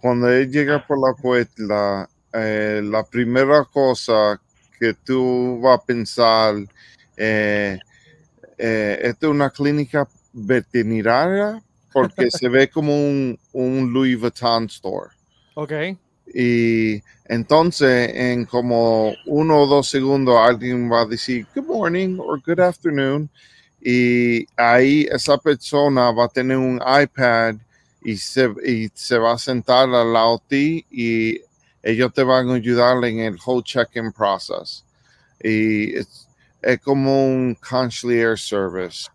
Cuando 0.00 0.28
él 0.30 0.50
llega 0.50 0.84
por 0.86 0.98
la 0.98 1.14
puerta, 1.20 2.08
eh, 2.32 2.80
la 2.82 3.04
primera 3.04 3.64
cosa 3.72 4.40
que 4.78 4.94
tú 4.94 5.60
vas 5.62 5.78
a 5.78 5.84
pensar, 5.84 6.54
eh, 7.16 7.78
eh, 8.58 8.98
esta 9.02 9.26
es 9.26 9.30
una 9.30 9.50
clínica 9.50 10.08
veterinaria 10.32 11.62
porque 11.92 12.30
se 12.30 12.48
ve 12.48 12.68
como 12.68 12.94
un, 12.94 13.38
un 13.52 13.92
Louis 13.92 14.18
Vuitton 14.18 14.66
store. 14.66 15.10
Ok. 15.54 15.72
Y 16.34 17.02
entonces, 17.26 18.10
en 18.14 18.46
como 18.46 19.12
uno 19.26 19.62
o 19.62 19.66
dos 19.66 19.88
segundos, 19.88 20.36
alguien 20.38 20.90
va 20.90 21.02
a 21.02 21.06
decir 21.06 21.46
good 21.54 21.66
morning 21.66 22.18
or 22.18 22.40
good 22.44 22.60
afternoon. 22.60 23.28
Y 23.80 24.46
ahí 24.56 25.06
esa 25.10 25.36
persona 25.38 26.10
va 26.12 26.26
a 26.26 26.28
tener 26.28 26.56
un 26.56 26.76
iPad 26.76 27.56
y 28.04 28.16
se, 28.16 28.48
y 28.64 28.88
se 28.94 29.18
va 29.18 29.32
a 29.32 29.38
sentar 29.38 29.88
al 29.92 30.12
lado 30.12 30.42
de 30.48 30.56
ti 30.56 30.86
y 30.90 31.40
ellos 31.82 32.12
te 32.14 32.22
van 32.22 32.48
a 32.48 32.54
ayudar 32.54 33.04
en 33.04 33.20
el 33.20 33.36
whole 33.44 33.62
check-in 33.62 34.12
process. 34.12 34.84
Y 35.42 35.96
es, 35.96 36.21
es 36.62 36.80
como 36.80 37.26
un 37.26 37.54
concierge 37.56 38.36
service. 38.36 39.08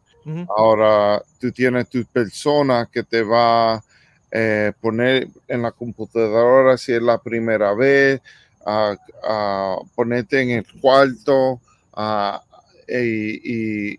Ahora 0.58 1.22
tú 1.40 1.52
tienes 1.54 1.88
tu 1.90 2.04
persona 2.06 2.86
que 2.92 3.02
te 3.04 3.24
va 3.24 3.76
a 3.76 3.84
eh, 4.30 4.74
poner 4.82 5.30
en 5.48 5.62
la 5.62 5.72
computadora 5.72 6.78
si 6.78 6.92
es 6.94 7.02
la 7.02 7.18
primera 7.18 7.74
vez, 7.74 8.22
a, 8.66 8.94
a 9.24 9.78
ponerte 9.96 10.42
en 10.42 10.50
el 10.50 10.66
cuarto 10.82 11.62
a- 11.94 12.44
y, 12.90 12.96
y- 12.96 13.98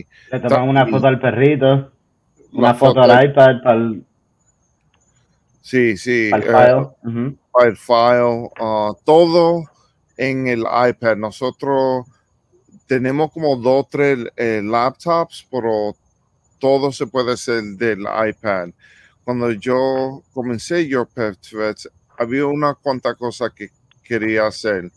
y 0.00 0.06
Le 0.30 0.40
toman 0.40 0.68
una 0.70 0.86
foto 0.86 1.06
al 1.06 1.20
perrito, 1.20 1.92
una 2.52 2.72
foto 2.74 3.00
foto- 3.02 3.12
al 3.12 3.24
iPad 3.30 3.62
para 3.62 3.76
el, 3.76 4.04
sí, 5.60 5.96
sí, 5.96 6.30
para 6.30 6.42
el 6.42 6.48
eh, 6.48 6.90
file. 7.02 7.36
Para 7.52 7.68
el 7.68 7.76
file, 7.76 8.50
ah, 8.60 8.92
todo 9.04 9.64
en 10.16 10.46
el 10.48 10.60
iPad. 10.60 11.16
Nosotros 11.16 12.06
tenemos 12.86 13.32
como 13.32 13.56
dos, 13.56 13.86
tres 13.90 14.18
eh, 14.36 14.62
laptops, 14.64 15.46
pero 15.50 15.96
todo 16.58 16.92
se 16.92 17.06
puede 17.06 17.32
hacer 17.32 17.62
del 17.76 18.00
iPad. 18.00 18.70
Cuando 19.24 19.50
yo 19.52 20.22
comencé 20.32 20.86
Your 20.86 21.08
Pet 21.08 21.38
Vets, 21.52 21.90
había 22.18 22.46
una 22.46 22.74
cuanta 22.74 23.14
cosa 23.14 23.50
que 23.54 23.70
quería 24.04 24.46
hacer. 24.46 24.90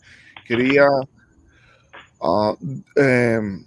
Quería 0.46 0.86
ah, 2.20 2.54
em, 2.96 3.64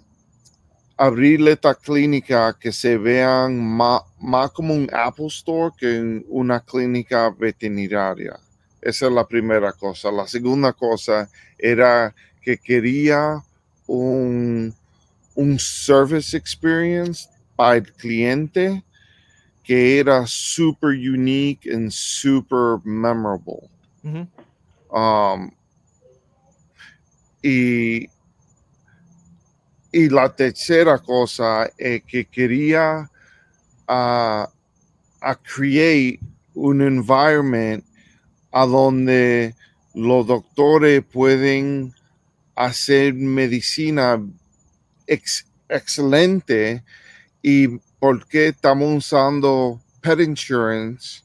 abrirle 0.96 1.52
esta 1.52 1.74
clínica 1.74 2.56
que 2.58 2.72
se 2.72 2.96
vean 2.96 3.62
más, 3.62 4.02
más 4.18 4.50
como 4.52 4.74
un 4.74 4.88
Apple 4.92 5.26
Store 5.26 5.74
que 5.76 6.24
una 6.28 6.60
clínica 6.60 7.30
veterinaria. 7.30 8.38
Esa 8.80 9.06
es 9.06 9.12
la 9.12 9.26
primera 9.26 9.72
cosa. 9.72 10.10
La 10.10 10.26
segunda 10.26 10.72
cosa 10.72 11.28
era 11.58 12.14
que 12.42 12.58
quería 12.58 13.42
un, 13.86 14.74
un 15.34 15.58
service 15.58 16.34
experience 16.34 17.28
para 17.56 17.76
el 17.76 17.92
cliente 17.92 18.82
que 19.62 19.98
era 19.98 20.26
super 20.26 20.90
unique 20.90 21.66
and 21.66 21.90
super 21.90 22.80
memorable. 22.84 23.70
Um, 24.90 25.50
y, 27.42 28.08
y 29.92 30.08
la 30.10 30.28
tercera 30.28 30.98
cosa 30.98 31.70
es 31.78 32.02
que 32.04 32.26
quería 32.26 33.10
a 33.88 34.48
create 35.42 36.20
un 36.54 36.82
environment 36.82 37.84
a 38.52 38.66
donde 38.66 39.54
los 39.94 40.26
doctores 40.26 41.02
pueden 41.04 41.94
hacer 42.54 43.14
medicina 43.14 44.20
ex- 45.06 45.46
excelente 45.68 46.82
y 47.42 47.68
porque 47.98 48.48
estamos 48.48 48.92
usando 48.92 49.80
pet 50.00 50.20
insurance 50.20 51.22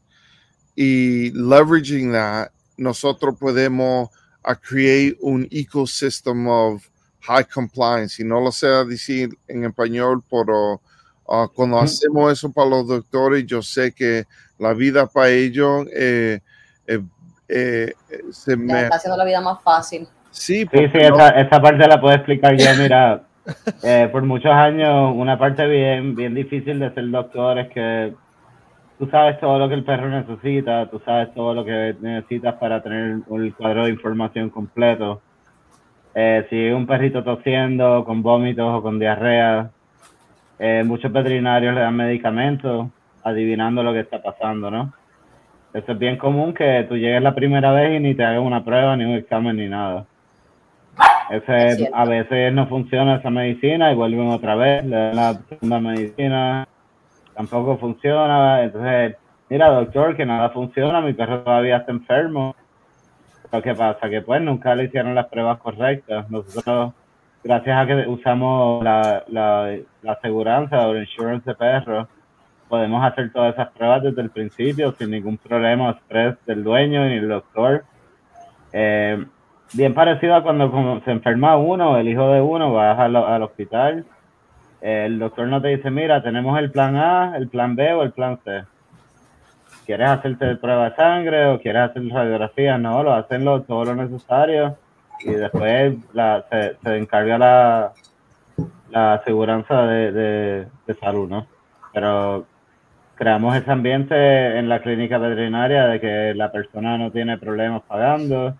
y 0.75 1.31
leveraging 1.31 2.12
that 2.12 2.50
nosotros 2.77 3.36
podemos 3.38 4.09
a 4.43 4.55
create 4.55 5.17
un 5.21 5.48
ecosystem 5.51 6.48
of 6.48 6.89
high 7.21 7.43
compliance 7.43 8.21
y 8.21 8.25
no 8.25 8.39
lo 8.39 8.51
sé 8.51 8.67
decir 8.86 9.38
en 9.48 9.65
español 9.65 10.24
pero 10.29 10.81
ah, 11.27 11.48
cuando 11.53 11.79
hacemos 11.79 12.31
eso 12.31 12.51
para 12.51 12.69
los 12.69 12.88
doctores 12.88 13.45
yo 13.45 13.62
sé 13.62 13.91
que 13.91 14.25
la 14.57 14.74
vida 14.74 15.05
para 15.07 15.29
ellos 15.29 15.86
eh, 15.93 16.39
eh, 16.88 17.03
eh, 17.48 17.93
se 18.31 18.51
Ya 18.51 18.57
me 18.57 18.83
está 18.83 18.95
haciendo 18.95 19.17
la 19.17 19.25
vida 19.25 19.41
más 19.41 19.62
fácil. 19.62 20.07
Sí, 20.31 20.67
Sí, 20.71 20.77
no- 20.93 21.15
esa, 21.15 21.29
esa 21.31 21.62
parte 21.62 21.88
la 21.88 22.00
puedo 22.00 22.15
explicar 22.15 22.55
yo. 22.57 22.65
Mira, 22.81 23.21
eh, 23.83 24.09
por 24.12 24.24
muchos 24.24 24.51
años, 24.51 25.13
una 25.15 25.38
parte 25.38 25.67
bien, 25.67 26.15
bien 26.15 26.36
difícil 26.36 26.79
de 26.79 26.93
ser 26.93 27.09
doctor 27.09 27.59
es 27.59 27.69
que 27.69 28.13
tú 28.98 29.07
sabes 29.09 29.39
todo 29.39 29.57
lo 29.57 29.69
que 29.69 29.75
el 29.75 29.83
perro 29.83 30.09
necesita, 30.09 30.88
tú 30.89 31.01
sabes 31.05 31.33
todo 31.33 31.53
lo 31.53 31.65
que 31.65 31.95
necesitas 32.01 32.55
para 32.55 32.81
tener 32.83 33.21
el 33.31 33.55
cuadro 33.55 33.86
de 33.86 33.91
información 33.91 34.50
completo. 34.50 35.21
Eh, 36.13 36.45
si 36.50 36.69
un 36.71 36.86
perrito 36.86 37.24
tosiendo, 37.24 38.03
con 38.03 38.21
vómitos 38.21 38.67
o 38.67 38.81
con 38.81 39.00
diarrea, 39.00 39.69
eh, 40.59 40.83
muchos 40.86 41.12
veterinarios 41.12 41.74
le 41.74 41.81
dan 41.81 41.95
medicamentos 41.95 42.88
adivinando 43.24 43.83
lo 43.83 43.93
que 43.93 44.01
está 44.01 44.21
pasando, 44.21 44.69
¿no? 44.69 44.93
Eso 45.74 45.91
es 45.91 46.00
bien 46.00 46.17
común 46.17 46.53
que 46.53 46.86
tú 46.89 46.98
llegues 46.98 47.21
la 47.21 47.36
primera 47.36 47.71
vez 47.71 47.95
y 47.95 48.00
ni 48.00 48.15
te 48.15 48.24
hagan 48.24 48.41
una 48.41 48.63
prueba, 48.65 48.98
ni 48.98 49.05
un 49.05 49.13
examen, 49.13 49.55
ni 49.55 49.67
nada. 49.69 50.08
Ese, 51.29 51.67
Es 51.67 51.89
a 51.93 52.05
veces 52.05 52.53
no 52.53 52.67
funciona 52.67 53.17
esa 53.17 53.29
medicina 53.29 53.91
y 53.91 53.95
vuelven 53.95 54.29
otra 54.29 54.55
vez, 54.55 54.83
le 54.83 54.95
dan 54.95 55.15
la 55.15 55.33
segunda 55.48 55.79
medicina, 55.79 56.67
tampoco 57.36 57.77
funciona. 57.77 58.63
Entonces, 58.63 59.15
mira, 59.50 59.69
doctor, 59.69 60.15
que 60.15 60.25
nada 60.25 60.50
funciona, 60.50 61.01
mi 61.01 61.13
perro 61.13 61.41
todavía 61.41 61.77
está 61.77 61.91
enfermo. 61.91 62.55
Pero 63.50 63.63
¿qué 63.63 63.75
pasa? 63.75 64.09
Que 64.09 64.21
pues 64.21 64.41
nunca 64.41 64.75
le 64.75 64.86
hicieron 64.86 65.15
las 65.15 65.27
pruebas 65.27 65.59
correctas. 65.59 66.29
Nosotros, 66.29 66.93
gracias 67.43 67.77
a 67.77 67.86
que 67.88 68.07
usamos 68.07 68.83
la, 68.83 69.24
la, 69.27 69.77
la 70.01 70.12
aseguranza 70.13 70.88
o 70.88 70.91
el 70.91 71.01
insurance 71.01 71.50
de 71.50 71.55
perros, 71.55 72.07
podemos 72.67 73.03
hacer 73.03 73.31
todas 73.31 73.53
esas 73.53 73.69
pruebas 73.69 74.03
desde 74.03 74.21
el 74.21 74.29
principio 74.29 74.91
sin 74.93 75.12
ningún 75.12 75.38
problema 75.38 75.89
o 75.89 75.91
estrés 75.91 76.36
del 76.45 76.63
dueño 76.63 77.05
ni 77.05 77.15
el 77.15 77.27
doctor. 77.27 77.83
Eh, 78.71 79.25
bien 79.73 79.93
parecido 79.93 80.35
a 80.35 80.43
cuando 80.43 80.71
como 80.71 80.99
se 81.01 81.11
enferma 81.11 81.57
uno, 81.57 81.97
el 81.97 82.07
hijo 82.07 82.31
de 82.31 82.41
uno, 82.41 82.73
vas 82.73 82.97
al, 82.99 83.15
al 83.15 83.43
hospital, 83.43 84.05
el 84.81 85.19
doctor 85.19 85.47
no 85.47 85.61
te 85.61 85.69
dice, 85.69 85.91
mira, 85.91 86.23
tenemos 86.23 86.57
el 86.57 86.71
plan 86.71 86.95
A, 86.95 87.35
el 87.35 87.49
plan 87.49 87.75
B 87.75 87.93
o 87.93 88.03
el 88.03 88.11
plan 88.11 88.39
C. 88.43 88.63
¿Quieres 89.85 90.09
hacerte 90.09 90.55
prueba 90.55 90.89
de 90.89 90.95
sangre 90.95 91.45
o 91.47 91.59
quieres 91.59 91.89
hacer 91.89 92.07
radiografía? 92.09 92.77
No, 92.77 93.03
lo 93.03 93.13
hacen 93.13 93.43
lo, 93.43 93.61
todo 93.63 93.85
lo 93.85 93.95
necesario 93.95 94.77
y 95.21 95.31
después 95.31 95.95
la, 96.13 96.45
se, 96.49 96.77
se 96.81 96.97
encarga 96.97 97.38
la, 97.38 97.91
la 98.91 99.13
aseguranza 99.13 99.83
de, 99.83 100.11
de, 100.11 100.67
de 100.88 100.93
salud, 100.95 101.27
¿no? 101.29 101.47
Pero 101.93 102.45
creamos 103.15 103.55
ese 103.55 103.71
ambiente 103.71 104.57
en 104.57 104.69
la 104.69 104.79
clínica 104.79 105.17
veterinaria 105.17 105.88
de 105.88 105.99
que 105.99 106.33
la 106.35 106.51
persona 106.51 106.97
no 106.97 107.11
tiene 107.11 107.38
problemas 107.38 107.81
pagando, 107.81 108.55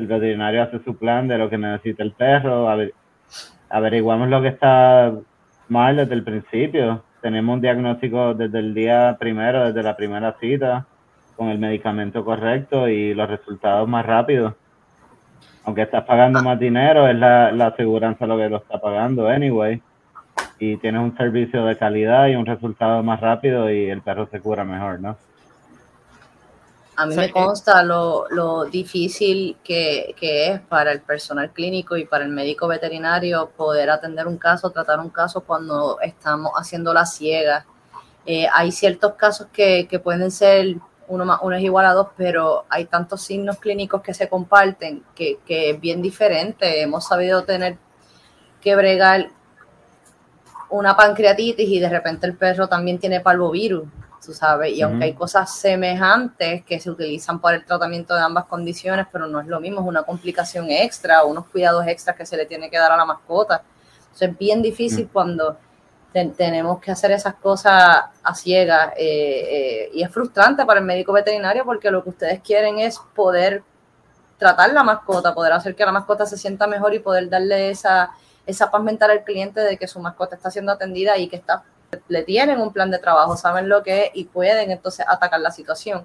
el 0.00 0.06
veterinario 0.08 0.62
hace 0.62 0.80
su 0.80 0.96
plan 0.96 1.28
de 1.28 1.38
lo 1.38 1.48
que 1.48 1.58
necesita 1.58 2.02
el 2.02 2.12
perro, 2.12 2.68
aver- 2.68 2.92
averiguamos 3.68 4.28
lo 4.28 4.42
que 4.42 4.48
está 4.48 5.12
mal 5.68 5.96
desde 5.96 6.14
el 6.14 6.24
principio, 6.24 7.04
tenemos 7.20 7.54
un 7.54 7.60
diagnóstico 7.60 8.34
desde 8.34 8.58
el 8.58 8.74
día 8.74 9.16
primero, 9.20 9.66
desde 9.66 9.82
la 9.82 9.96
primera 9.96 10.34
cita, 10.40 10.86
con 11.36 11.48
el 11.48 11.58
medicamento 11.58 12.24
correcto 12.24 12.88
y 12.88 13.14
los 13.14 13.28
resultados 13.30 13.88
más 13.88 14.04
rápidos. 14.04 14.54
Aunque 15.64 15.82
estás 15.82 16.04
pagando 16.04 16.42
más 16.42 16.58
dinero, 16.58 17.06
es 17.06 17.16
la, 17.16 17.52
la 17.52 17.68
aseguranza 17.68 18.26
lo 18.26 18.36
que 18.36 18.48
lo 18.48 18.56
está 18.56 18.80
pagando, 18.80 19.28
anyway 19.28 19.80
y 20.58 20.76
tienes 20.76 21.00
un 21.00 21.16
servicio 21.16 21.64
de 21.64 21.76
calidad 21.76 22.26
y 22.28 22.36
un 22.36 22.44
resultado 22.44 23.02
más 23.02 23.18
rápido 23.20 23.70
y 23.70 23.88
el 23.88 24.02
perro 24.02 24.26
se 24.30 24.40
cura 24.40 24.62
mejor, 24.62 25.00
¿no? 25.00 25.16
A 27.00 27.06
mí 27.06 27.12
O 27.12 27.14
sea, 27.14 27.26
me 27.26 27.32
consta 27.32 27.82
lo, 27.82 28.28
lo 28.28 28.66
difícil 28.66 29.56
que, 29.64 30.14
que 30.18 30.52
es 30.52 30.60
para 30.60 30.92
el 30.92 31.00
personal 31.00 31.50
clínico 31.50 31.96
y 31.96 32.04
para 32.04 32.24
el 32.24 32.30
médico 32.30 32.68
veterinario 32.68 33.48
poder 33.56 33.88
atender 33.88 34.26
un 34.26 34.36
caso, 34.36 34.70
tratar 34.70 35.00
un 35.00 35.08
caso 35.08 35.40
cuando 35.40 35.98
estamos 36.00 36.52
haciendo 36.56 36.92
la 36.92 37.06
ciega. 37.06 37.64
Eh, 38.26 38.46
hay 38.52 38.70
ciertos 38.70 39.14
casos 39.14 39.46
que, 39.50 39.88
que 39.88 39.98
pueden 39.98 40.30
ser 40.30 40.76
uno 41.08 41.24
más 41.24 41.40
uno 41.42 41.56
es 41.56 41.62
igual 41.62 41.86
a 41.86 41.94
dos, 41.94 42.08
pero 42.16 42.66
hay 42.68 42.84
tantos 42.84 43.22
signos 43.22 43.58
clínicos 43.58 44.02
que 44.02 44.12
se 44.12 44.28
comparten 44.28 45.02
que, 45.14 45.38
que 45.46 45.70
es 45.70 45.80
bien 45.80 46.02
diferente. 46.02 46.82
Hemos 46.82 47.06
sabido 47.06 47.44
tener 47.44 47.78
que 48.60 48.76
bregar 48.76 49.30
una 50.68 50.96
pancreatitis 50.96 51.68
y 51.68 51.80
de 51.80 51.88
repente 51.88 52.26
el 52.26 52.36
perro 52.36 52.68
también 52.68 52.98
tiene 52.98 53.20
parvovirus, 53.20 53.88
tú 54.24 54.32
sabes, 54.34 54.72
y 54.72 54.82
aunque 54.82 55.04
hay 55.06 55.14
cosas 55.14 55.54
semejantes 55.54 56.64
que 56.64 56.78
se 56.78 56.90
utilizan 56.90 57.40
para 57.40 57.56
el 57.56 57.64
tratamiento 57.64 58.14
de 58.14 58.20
ambas 58.22 58.44
condiciones, 58.46 59.06
pero 59.10 59.26
no 59.26 59.40
es 59.40 59.46
lo 59.46 59.60
mismo, 59.60 59.80
es 59.80 59.86
una 59.86 60.02
complicación 60.02 60.70
extra, 60.70 61.24
unos 61.24 61.46
cuidados 61.46 61.86
extras 61.86 62.16
que 62.16 62.26
se 62.26 62.36
le 62.36 62.46
tiene 62.46 62.68
que 62.70 62.78
dar 62.78 62.92
a 62.92 62.96
la 62.96 63.04
mascota. 63.04 63.62
Entonces 64.04 64.28
es 64.30 64.38
bien 64.38 64.60
difícil 64.62 65.08
cuando 65.12 65.56
ten- 66.12 66.32
tenemos 66.34 66.80
que 66.80 66.90
hacer 66.90 67.12
esas 67.12 67.34
cosas 67.36 68.04
a 68.22 68.34
ciegas 68.34 68.92
eh, 68.96 69.86
eh, 69.86 69.90
y 69.94 70.02
es 70.02 70.10
frustrante 70.10 70.66
para 70.66 70.80
el 70.80 70.86
médico 70.86 71.12
veterinario 71.12 71.64
porque 71.64 71.90
lo 71.90 72.02
que 72.02 72.10
ustedes 72.10 72.40
quieren 72.40 72.78
es 72.78 72.98
poder 73.14 73.62
tratar 74.38 74.72
la 74.72 74.82
mascota, 74.82 75.34
poder 75.34 75.52
hacer 75.52 75.74
que 75.74 75.84
la 75.84 75.92
mascota 75.92 76.26
se 76.26 76.36
sienta 76.36 76.66
mejor 76.66 76.94
y 76.94 76.98
poder 76.98 77.28
darle 77.28 77.70
esa, 77.70 78.10
esa 78.46 78.70
paz 78.70 78.82
mental 78.82 79.10
al 79.10 79.22
cliente 79.24 79.60
de 79.60 79.76
que 79.76 79.86
su 79.86 80.00
mascota 80.00 80.34
está 80.34 80.50
siendo 80.50 80.72
atendida 80.72 81.16
y 81.18 81.28
que 81.28 81.36
está, 81.36 81.62
le 82.08 82.22
tienen 82.22 82.60
un 82.60 82.72
plan 82.72 82.90
de 82.90 82.98
trabajo, 82.98 83.36
saben 83.36 83.68
lo 83.68 83.82
que 83.82 84.04
es 84.04 84.10
y 84.14 84.24
pueden 84.24 84.70
entonces 84.70 85.04
atacar 85.08 85.40
la 85.40 85.50
situación. 85.50 86.04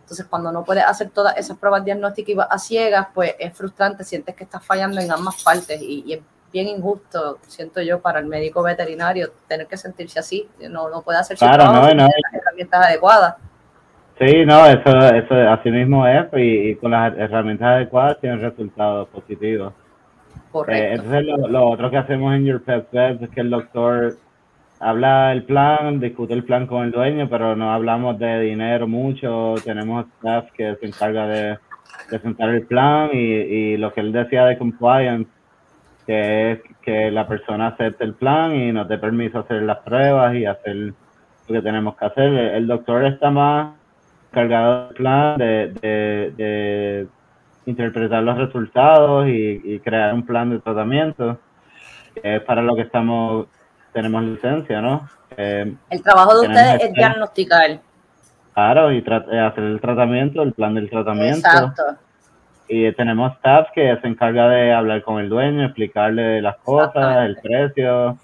Entonces, 0.00 0.26
cuando 0.26 0.52
no 0.52 0.64
puedes 0.64 0.84
hacer 0.84 1.10
todas 1.10 1.36
esas 1.36 1.56
pruebas 1.58 1.84
diagnósticas 1.84 2.46
a 2.48 2.58
ciegas, 2.58 3.08
pues 3.12 3.34
es 3.38 3.52
frustrante, 3.52 4.04
sientes 4.04 4.36
que 4.36 4.44
estás 4.44 4.64
fallando 4.64 5.00
en 5.00 5.10
ambas 5.10 5.42
partes 5.42 5.82
y, 5.82 6.04
y 6.06 6.12
es 6.14 6.20
bien 6.52 6.68
injusto, 6.68 7.38
siento 7.46 7.82
yo, 7.82 8.00
para 8.00 8.20
el 8.20 8.26
médico 8.26 8.62
veterinario 8.62 9.32
tener 9.48 9.66
que 9.66 9.76
sentirse 9.76 10.20
así. 10.20 10.48
No, 10.70 10.88
no 10.88 11.02
puede 11.02 11.18
hacer 11.18 11.36
su 11.36 11.44
Claro, 11.44 11.64
trabajo 11.64 11.88
no, 11.88 11.94
no. 11.94 12.02
las 12.04 12.40
herramientas 12.40 12.86
adecuadas. 12.86 13.34
Sí, 14.18 14.46
no, 14.46 14.64
eso, 14.64 14.90
eso 15.14 15.34
así 15.50 15.70
mismo 15.70 16.06
es 16.06 16.24
y, 16.34 16.70
y 16.70 16.76
con 16.76 16.92
las 16.92 17.12
herramientas 17.18 17.68
adecuadas 17.68 18.18
tienen 18.20 18.40
resultados 18.40 19.08
positivos. 19.08 19.72
Eh, 19.72 20.48
Correcto. 20.52 21.02
entonces, 21.02 21.24
lo, 21.26 21.48
lo 21.48 21.68
otro 21.68 21.90
que 21.90 21.98
hacemos 21.98 22.32
en 22.34 22.44
Your 22.46 22.62
Pet 22.62 22.88
Vet 22.92 23.22
es 23.22 23.28
que 23.30 23.40
el 23.40 23.50
doctor 23.50 24.16
habla 24.80 25.32
el 25.32 25.44
plan, 25.44 26.00
discute 26.00 26.34
el 26.34 26.44
plan 26.44 26.66
con 26.66 26.84
el 26.84 26.92
dueño, 26.92 27.28
pero 27.28 27.56
no 27.56 27.72
hablamos 27.72 28.18
de 28.18 28.40
dinero 28.40 28.86
mucho. 28.86 29.54
Tenemos 29.64 30.06
staff 30.18 30.50
que 30.52 30.76
se 30.76 30.86
encarga 30.86 31.26
de 31.26 31.58
presentar 32.08 32.50
el 32.50 32.66
plan 32.66 33.10
y, 33.12 33.16
y 33.16 33.76
lo 33.76 33.92
que 33.92 34.00
él 34.00 34.12
decía 34.12 34.44
de 34.44 34.58
compliance, 34.58 35.30
que 36.06 36.52
es 36.52 36.60
que 36.82 37.10
la 37.10 37.26
persona 37.26 37.68
acepte 37.68 38.04
el 38.04 38.14
plan 38.14 38.54
y 38.54 38.72
nos 38.72 38.88
dé 38.88 38.98
permiso 38.98 39.40
hacer 39.40 39.62
las 39.62 39.78
pruebas 39.78 40.34
y 40.34 40.46
hacer 40.46 40.76
lo 40.76 40.94
que 41.54 41.62
tenemos 41.62 41.96
que 41.96 42.04
hacer. 42.04 42.32
El, 42.32 42.66
doctor 42.66 43.04
está 43.04 43.30
más 43.30 43.74
encargado 44.30 44.86
del 44.86 44.96
plan 44.96 45.38
de, 45.38 45.72
de, 45.80 46.32
de 46.36 47.06
interpretar 47.66 48.22
los 48.22 48.38
resultados 48.38 49.26
y, 49.26 49.60
y 49.64 49.80
crear 49.80 50.14
un 50.14 50.24
plan 50.24 50.50
de 50.50 50.60
tratamiento. 50.60 51.38
Es 52.22 52.40
para 52.42 52.62
lo 52.62 52.74
que 52.76 52.82
estamos, 52.82 53.48
tenemos 53.96 54.22
licencia, 54.22 54.80
¿no? 54.82 55.08
Eh, 55.38 55.74
El 55.90 56.02
trabajo 56.02 56.34
de 56.38 56.48
ustedes 56.48 56.74
es 56.74 56.82
este- 56.82 56.92
diagnosticar. 57.00 57.80
claro, 58.52 58.92
y 58.92 58.98
eh, 58.98 59.40
hacer 59.40 59.64
el 59.64 59.80
tratamiento, 59.80 60.42
el 60.42 60.52
plan 60.52 60.74
del 60.74 60.90
tratamiento. 60.90 61.38
Exacto. 61.48 61.82
Y 62.68 62.92
tenemos 62.92 63.32
staff 63.36 63.68
que 63.74 63.96
se 64.02 64.06
encarga 64.06 64.48
de 64.48 64.72
hablar 64.74 65.02
con 65.02 65.18
el 65.18 65.28
dueño, 65.30 65.64
explicarle 65.64 66.42
las 66.42 66.56
cosas, 66.58 67.24
el 67.26 67.36
precio. 67.36 68.18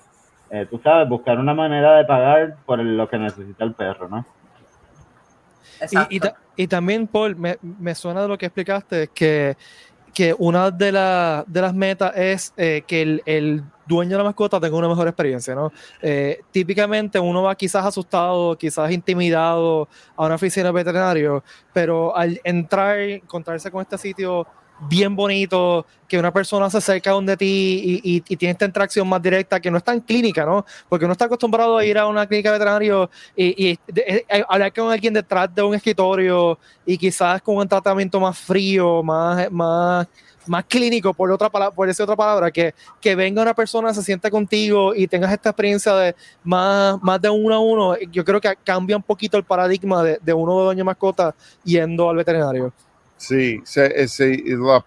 Eh, 0.50 0.66
tú 0.68 0.78
sabes, 0.85 1.08
buscar 1.08 1.38
una 1.38 1.54
manera 1.54 1.94
de 1.96 2.04
pagar 2.04 2.56
por 2.66 2.78
el- 2.80 2.96
lo 2.98 3.08
que 3.08 3.16
necesita 3.18 3.64
el 3.64 3.72
perro, 3.72 4.08
¿no? 4.08 4.26
exacto. 5.80 6.08
Y, 6.12 6.16
y 6.16 6.20
ta- 6.20 6.35
y 6.56 6.66
también, 6.68 7.06
Paul, 7.06 7.35
me, 7.37 7.56
me 7.62 7.94
suena 7.94 8.20
de 8.22 8.28
lo 8.28 8.37
que 8.37 8.46
explicaste, 8.46 9.08
que, 9.08 9.56
que 10.14 10.35
una 10.38 10.70
de, 10.70 10.92
la- 10.92 11.44
de 11.46 11.61
las 11.62 11.75
metas 11.75 12.12
es 12.16 12.53
eh, 12.57 12.83
que 12.87 13.03
el, 13.03 13.22
el 13.27 13.62
dueño 13.87 14.12
de 14.12 14.18
la 14.18 14.25
mascota 14.25 14.61
tenga 14.61 14.77
una 14.77 14.88
mejor 14.88 15.09
experiencia, 15.09 15.55
¿no? 15.55 15.72
Eh, 16.01 16.40
típicamente 16.51 17.18
uno 17.18 17.42
va 17.42 17.55
quizás 17.55 17.85
asustado, 17.85 18.57
quizás 18.57 18.90
intimidado 18.92 19.88
a 20.16 20.27
una 20.27 20.35
oficina 20.37 20.66
de 20.66 20.72
veterinario, 20.72 21.42
pero 21.72 22.16
al 22.16 22.40
entrar, 22.44 22.98
encontrarse 23.01 23.70
con 23.70 23.83
este 23.83 23.98
sitio 23.98 24.46
bien 24.88 25.14
bonito, 25.16 25.86
que 26.08 26.18
una 26.18 26.32
persona 26.32 26.68
se 26.68 26.78
acerca 26.78 27.12
donde 27.12 27.36
ti 27.36 28.00
y, 28.02 28.16
y- 28.16 28.22
y 28.28 28.36
tiene 28.36 28.52
esta 28.52 28.64
interacción 28.66 29.08
más 29.08 29.22
directa, 29.22 29.60
que 29.60 29.70
no 29.70 29.78
es 29.78 29.84
tan 29.84 30.00
clínica, 30.00 30.44
¿no? 30.44 30.64
Porque 30.88 31.04
uno 31.04 31.12
está 31.12 31.24
acostumbrado 31.26 31.76
a 31.78 31.84
ir 31.84 31.96
a 31.98 32.06
una 32.06 32.26
clínica 32.26 32.50
de 32.52 32.58
veterinario 32.58 33.10
y, 33.36 33.78
eh, 33.96 34.26
hablar 34.48 34.72
con 34.72 34.90
alguien 34.90 35.14
detrás 35.14 35.54
de 35.54 35.62
un 35.62 35.74
escritorio 35.74 36.58
y 36.84 36.98
quizás 36.98 37.40
con 37.42 37.56
un 37.56 37.68
tratamiento 37.68 38.20
más 38.20 38.38
frío, 38.38 39.02
más, 39.02 39.50
más, 39.50 40.06
más 40.46 40.64
clínico, 40.64 41.14
por 41.14 41.30
otra 41.30 41.48
por 41.50 41.86
decir 41.86 42.02
otra 42.02 42.16
palabra, 42.16 42.50
que, 42.50 42.74
que 43.00 43.14
venga 43.14 43.40
una 43.42 43.54
persona, 43.54 43.94
se 43.94 44.02
sienta 44.02 44.30
contigo 44.30 44.94
y 44.94 45.06
tengas 45.06 45.32
esta 45.32 45.50
experiencia 45.50 45.94
de 45.94 46.16
más, 46.42 47.00
más 47.02 47.20
de 47.20 47.30
uno 47.30 47.54
a 47.54 47.60
uno, 47.60 47.96
yo 48.10 48.24
creo 48.24 48.40
que 48.40 48.54
cambia 48.64 48.96
un 48.96 49.02
poquito 49.02 49.36
el 49.38 49.44
paradigma 49.44 50.02
de, 50.02 50.18
de 50.20 50.32
uno 50.32 50.68
de 50.68 50.74
de 50.74 50.84
mascota 50.84 51.34
yendo 51.64 52.10
al 52.10 52.16
veterinario. 52.16 52.72
Sí, 53.22 53.61
se, 53.64 54.08
se- 54.08 54.42
la 54.44 54.85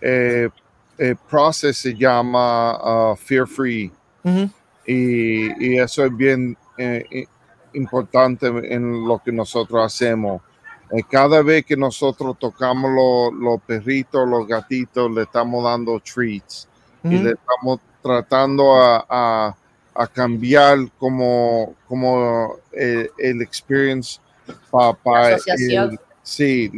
eh, 0.00 0.48
el 0.96 1.16
process 1.16 1.76
se 1.76 1.92
llama 1.94 3.12
uh, 3.12 3.16
Fear 3.16 3.48
Free 3.48 3.90
y, 4.86 5.64
y 5.66 5.78
eso 5.80 6.04
es 6.04 6.16
bien 6.16 6.56
eh, 6.76 7.26
importante 7.74 8.46
en 8.46 9.06
lo 9.06 9.18
que 9.18 9.32
nosotros 9.32 9.84
hacemos. 9.84 10.40
Eh, 10.92 11.02
cada 11.10 11.42
vez 11.42 11.64
que 11.64 11.76
nosotros 11.76 12.36
tocamos 12.38 12.90
lo- 12.92 13.32
los 13.32 13.60
perritos, 13.62 14.26
los 14.28 14.46
gatitos, 14.46 15.10
le 15.10 15.22
estamos 15.22 15.64
dando 15.64 15.98
treats 16.00 16.68
y 17.02 17.18
le 17.24 17.30
estamos 17.32 17.80
tratando 18.02 18.74
a, 18.80 19.04
a- 19.08 19.56
a 19.94 20.06
cambiar 20.06 20.78
como, 20.96 21.74
como 21.88 22.54
eh, 22.72 23.08
el 23.18 23.42
experience 23.42 24.20
para 24.70 24.92
asociación. 25.34 25.90
sí, 26.22 26.70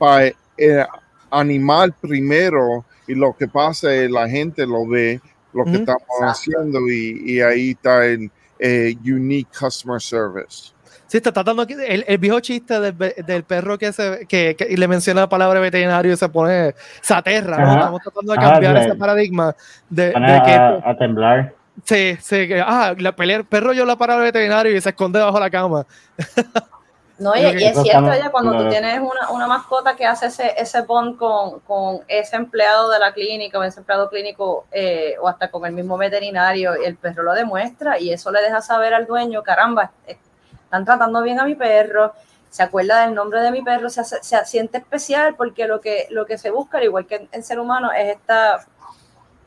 para 0.00 0.32
el 0.56 0.86
animal 1.30 1.92
primero 2.00 2.84
y 3.06 3.14
lo 3.14 3.36
que 3.36 3.46
pasa 3.46 3.94
es 3.94 4.10
la 4.10 4.28
gente 4.28 4.66
lo 4.66 4.86
ve 4.86 5.20
lo 5.52 5.64
que 5.64 5.70
Ujú. 5.72 5.78
estamos 5.80 6.02
Exacto. 6.02 6.26
haciendo 6.30 6.78
y, 6.88 7.22
y 7.34 7.40
ahí 7.40 7.70
está 7.70 8.06
el 8.06 8.30
eh, 8.58 8.96
unique 9.04 9.50
customer 9.58 10.00
service. 10.00 10.72
Sí, 11.06 11.16
está 11.16 11.32
tratando 11.32 11.62
aquí- 11.62 11.74
el, 11.74 12.04
el 12.06 12.18
viejo 12.18 12.38
chiste 12.40 12.78
del, 12.80 12.96
del 13.26 13.42
perro 13.42 13.76
que, 13.76 13.92
se, 13.92 14.26
que, 14.28 14.54
que- 14.56 14.76
le 14.76 14.86
menciona 14.88 15.22
la 15.22 15.28
palabra 15.28 15.58
veterinario 15.58 16.12
y 16.12 16.16
se 16.16 16.28
pone, 16.28 16.72
se 17.00 17.14
aterra, 17.14 17.58
¿no? 17.58 17.64
Ajá. 17.64 17.78
Estamos 17.80 18.00
tratando 18.02 18.32
de 18.32 18.38
Ajá, 18.38 18.50
cambiar 18.52 18.76
sí. 18.78 18.88
ese 18.88 18.94
paradigma 18.96 19.56
de, 19.88 20.04
de 20.06 20.12
que 20.12 20.52
a, 20.52 20.80
a 20.84 20.96
temblar. 20.96 21.52
sí, 21.84 22.16
sí, 22.20 22.46
que, 22.46 22.62
ah, 22.64 22.94
la 22.96 23.16
pelea, 23.16 23.38
el 23.38 23.44
perro 23.44 23.72
yo 23.72 23.84
la 23.84 23.96
palabra 23.96 24.24
veterinario 24.24 24.76
y 24.76 24.80
se 24.80 24.90
esconde 24.90 25.18
bajo 25.20 25.40
la 25.40 25.50
cama. 25.50 25.84
No, 27.20 27.36
y, 27.36 27.40
y 27.40 27.44
es 27.44 27.52
cierto, 27.58 27.82
estamos- 27.82 28.18
ya 28.18 28.30
cuando 28.30 28.52
tú 28.52 28.56
claro. 28.58 28.70
tienes 28.70 28.98
una, 28.98 29.30
una 29.30 29.46
mascota 29.46 29.94
que 29.94 30.06
hace 30.06 30.26
ese, 30.26 30.54
ese 30.56 30.80
bond 30.82 31.18
con, 31.18 31.60
con 31.60 32.00
ese 32.08 32.34
empleado 32.36 32.90
de 32.90 32.98
la 32.98 33.12
clínica 33.12 33.58
o 33.58 33.62
ese 33.62 33.80
empleado 33.80 34.08
clínico 34.08 34.66
eh, 34.72 35.16
o 35.20 35.28
hasta 35.28 35.50
con 35.50 35.66
el 35.66 35.72
mismo 35.72 35.96
veterinario, 35.98 36.72
el 36.74 36.96
perro 36.96 37.22
lo 37.22 37.34
demuestra 37.34 37.98
y 37.98 38.10
eso 38.12 38.30
le 38.32 38.40
deja 38.40 38.62
saber 38.62 38.94
al 38.94 39.06
dueño, 39.06 39.42
caramba, 39.42 39.92
eh, 40.06 40.18
están 40.64 40.84
tratando 40.86 41.22
bien 41.22 41.38
a 41.38 41.44
mi 41.44 41.54
perro, 41.54 42.14
se 42.48 42.62
acuerda 42.62 43.02
del 43.02 43.14
nombre 43.14 43.42
de 43.42 43.50
mi 43.50 43.62
perro, 43.62 43.90
se, 43.90 44.00
hace- 44.00 44.22
se 44.22 44.44
siente 44.46 44.78
especial 44.78 45.34
porque 45.36 45.66
lo 45.66 45.80
que, 45.80 46.06
lo 46.10 46.24
que 46.26 46.38
se 46.38 46.50
busca, 46.50 46.78
al 46.78 46.84
igual 46.84 47.06
que 47.06 47.16
en, 47.16 47.28
en 47.32 47.42
ser 47.44 47.60
humano, 47.60 47.92
es 47.92 48.16
esta, 48.16 48.64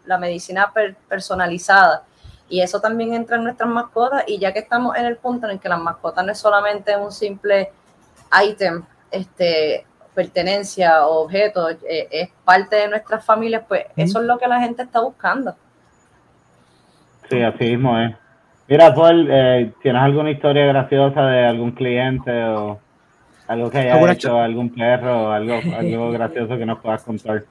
la 0.05 0.17
medicina 0.19 0.71
per- 0.73 0.95
personalizada. 1.09 2.03
Y 2.53 2.61
eso 2.61 2.79
también 2.79 3.15
entra 3.15 3.37
en 3.37 3.45
nuestras 3.45 3.67
mascotas. 3.67 4.25
Y 4.27 4.37
ya 4.37 4.53
que 4.53 4.59
estamos 4.59 4.95
en 4.95 5.05
el 5.05 5.17
punto 5.17 5.47
en 5.47 5.53
el 5.53 5.59
que 5.59 5.67
las 5.67 5.81
mascotas 5.81 6.23
no 6.23 6.31
es 6.31 6.37
solamente 6.37 6.95
un 6.95 7.11
simple 7.11 7.71
ítem, 8.47 8.83
este, 9.09 9.87
pertenencia 10.13 11.07
o 11.07 11.23
objeto, 11.23 11.71
eh, 11.71 12.07
es 12.11 12.29
parte 12.45 12.75
de 12.75 12.89
nuestras 12.89 13.25
familias, 13.25 13.63
pues 13.67 13.85
eso 13.97 14.21
es 14.21 14.27
lo 14.27 14.37
que 14.37 14.47
la 14.47 14.59
gente 14.59 14.83
está 14.83 15.01
buscando. 15.01 15.55
Sí, 17.27 17.41
así 17.41 17.71
mismo 17.71 17.97
es. 17.97 18.15
Mira, 18.67 18.93
Paul, 18.93 19.27
eh, 19.31 19.71
¿tienes 19.81 20.03
alguna 20.03 20.29
historia 20.29 20.67
graciosa 20.67 21.25
de 21.25 21.47
algún 21.47 21.71
cliente 21.71 22.31
o 22.43 22.79
algo 23.47 23.71
que 23.71 23.79
haya 23.79 23.95
¿Alguna 23.95 24.13
hecho 24.13 24.39
algún 24.39 24.69
perro 24.69 25.23
o 25.23 25.31
algo, 25.31 25.55
algo 25.75 26.11
gracioso 26.19 26.55
que 26.55 26.67
nos 26.67 26.77
puedas 26.77 27.01
contar? 27.01 27.45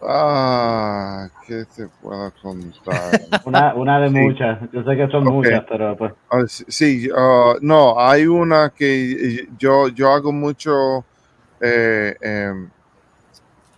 Ah, 0.00 1.28
¿qué 1.46 1.64
te 1.76 1.88
puedo 2.00 2.32
contar? 2.40 3.20
Una, 3.44 3.74
una 3.74 4.00
de 4.00 4.08
Sí. 4.08 4.14
muchas. 4.14 4.58
Yo 4.72 4.84
sé 4.84 4.96
que 4.96 5.08
son 5.08 5.24
muchas, 5.24 5.64
pero 5.68 5.96
pues. 5.96 6.12
Ah, 6.30 6.42
sí, 6.46 7.08
ah, 7.16 7.54
no, 7.60 7.98
hay 7.98 8.26
una 8.26 8.70
que 8.70 9.48
yo, 9.58 9.88
yo 9.88 10.12
hago 10.12 10.30
mucho 10.32 11.04
eh, 11.60 12.14
em, 12.20 12.70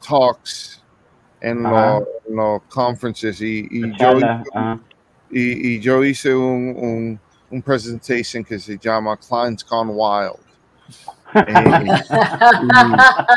talks 0.06 0.82
en 1.40 1.62
los, 1.62 2.02
los 2.28 2.62
conferences 2.68 3.40
y, 3.40 3.66
y 3.70 3.96
yo, 3.96 4.18
y 5.30 5.80
yo 5.80 6.04
hice 6.04 6.34
un, 6.34 6.74
un, 6.76 7.20
un 7.50 7.62
presentation 7.62 8.44
que 8.44 8.58
se 8.58 8.76
llama 8.76 9.16
Clients 9.16 9.64
Gone 9.66 9.92
Wild. 9.92 10.36
Eh, 11.46 11.84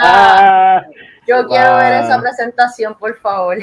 Ah, 0.01 0.81
Yo 1.27 1.47
quiero 1.47 1.77
ver 1.77 2.01
Wow. 2.01 2.05
esa 2.09 2.21
presentación, 2.21 2.95
por 2.97 3.15
favor. 3.17 3.57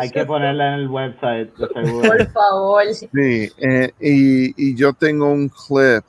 hay 0.00 0.10
que 0.10 0.24
ponerla 0.24 0.74
en 0.74 0.80
el 0.80 0.88
website, 0.88 1.50
seguro. 1.56 2.08
Por 2.08 2.26
favor. 2.32 2.82
Sí, 2.94 3.52
eh, 3.58 3.92
y, 4.00 4.70
y 4.70 4.74
yo 4.74 4.92
tengo 4.92 5.26
un 5.30 5.48
clip 5.48 6.04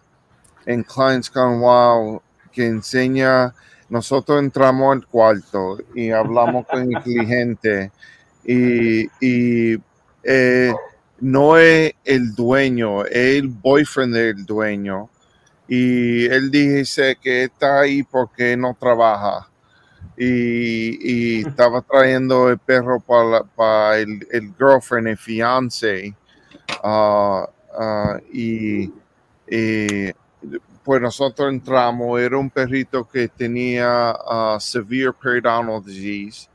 en 0.66 0.84
Clients 0.84 1.32
Gone 1.32 1.58
Wild 1.60 2.20
que 2.52 2.66
enseña, 2.66 3.54
nosotros 3.90 4.40
entramos 4.40 4.94
al 4.96 5.06
cuarto 5.06 5.78
y 5.94 6.12
hablamos 6.12 6.66
con 6.68 6.82
el 6.84 6.94
cliente 7.04 7.92
y, 8.44 9.06
y, 9.20 9.78
eh, 10.24 10.74
no 11.20 11.58
es 11.58 11.94
el 12.04 12.34
dueño, 12.34 13.06
es 13.06 13.38
el 13.38 13.48
boyfriend 13.50 14.16
del 14.16 14.46
dueño. 14.46 15.10
Y 15.68 16.26
él 16.26 16.50
dice 16.52 17.16
que 17.22 17.44
está 17.44 17.82
ahí 17.82 18.02
porque 18.04 18.58
no 18.58 18.76
trabaja. 18.78 19.48
Y, 20.24 21.42
estaba 21.42 21.82
trayendo 21.82 22.50
el 22.50 22.60
perro 22.60 23.00
para, 23.00 23.98
el, 23.98 24.28
el 24.30 24.54
girlfriend, 24.56 25.08
el 25.08 25.18
fiance. 25.18 26.16
Ah, 26.84 27.50
ah, 27.76 28.20
y, 28.32 28.92
pues 30.84 31.02
nosotros 31.02 31.50
entramos, 31.52 32.20
era 32.20 32.38
un 32.38 32.52
perrito 32.52 33.08
que 33.10 33.30
tenía 33.30 34.12
ah, 34.12 34.58
severe 34.60 35.12
periodontal 35.14 35.84
disease 35.84 36.48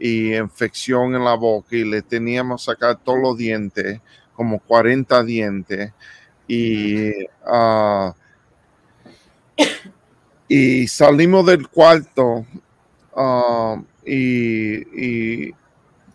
y 0.00 0.34
infección 0.34 1.14
en 1.14 1.24
la 1.24 1.34
boca 1.34 1.76
y 1.76 1.84
le 1.84 2.02
teníamos 2.02 2.64
sacar 2.64 2.98
todos 3.04 3.20
los 3.20 3.36
dientes, 3.36 4.00
como 4.34 4.58
40 4.58 5.22
dientes. 5.22 5.92
Y, 6.48 7.12
y 10.48 10.88
salimos 10.88 11.46
del 11.46 11.68
cuarto 11.68 12.44
ah, 13.16 13.76
y, 14.04 15.46
y 15.46 15.54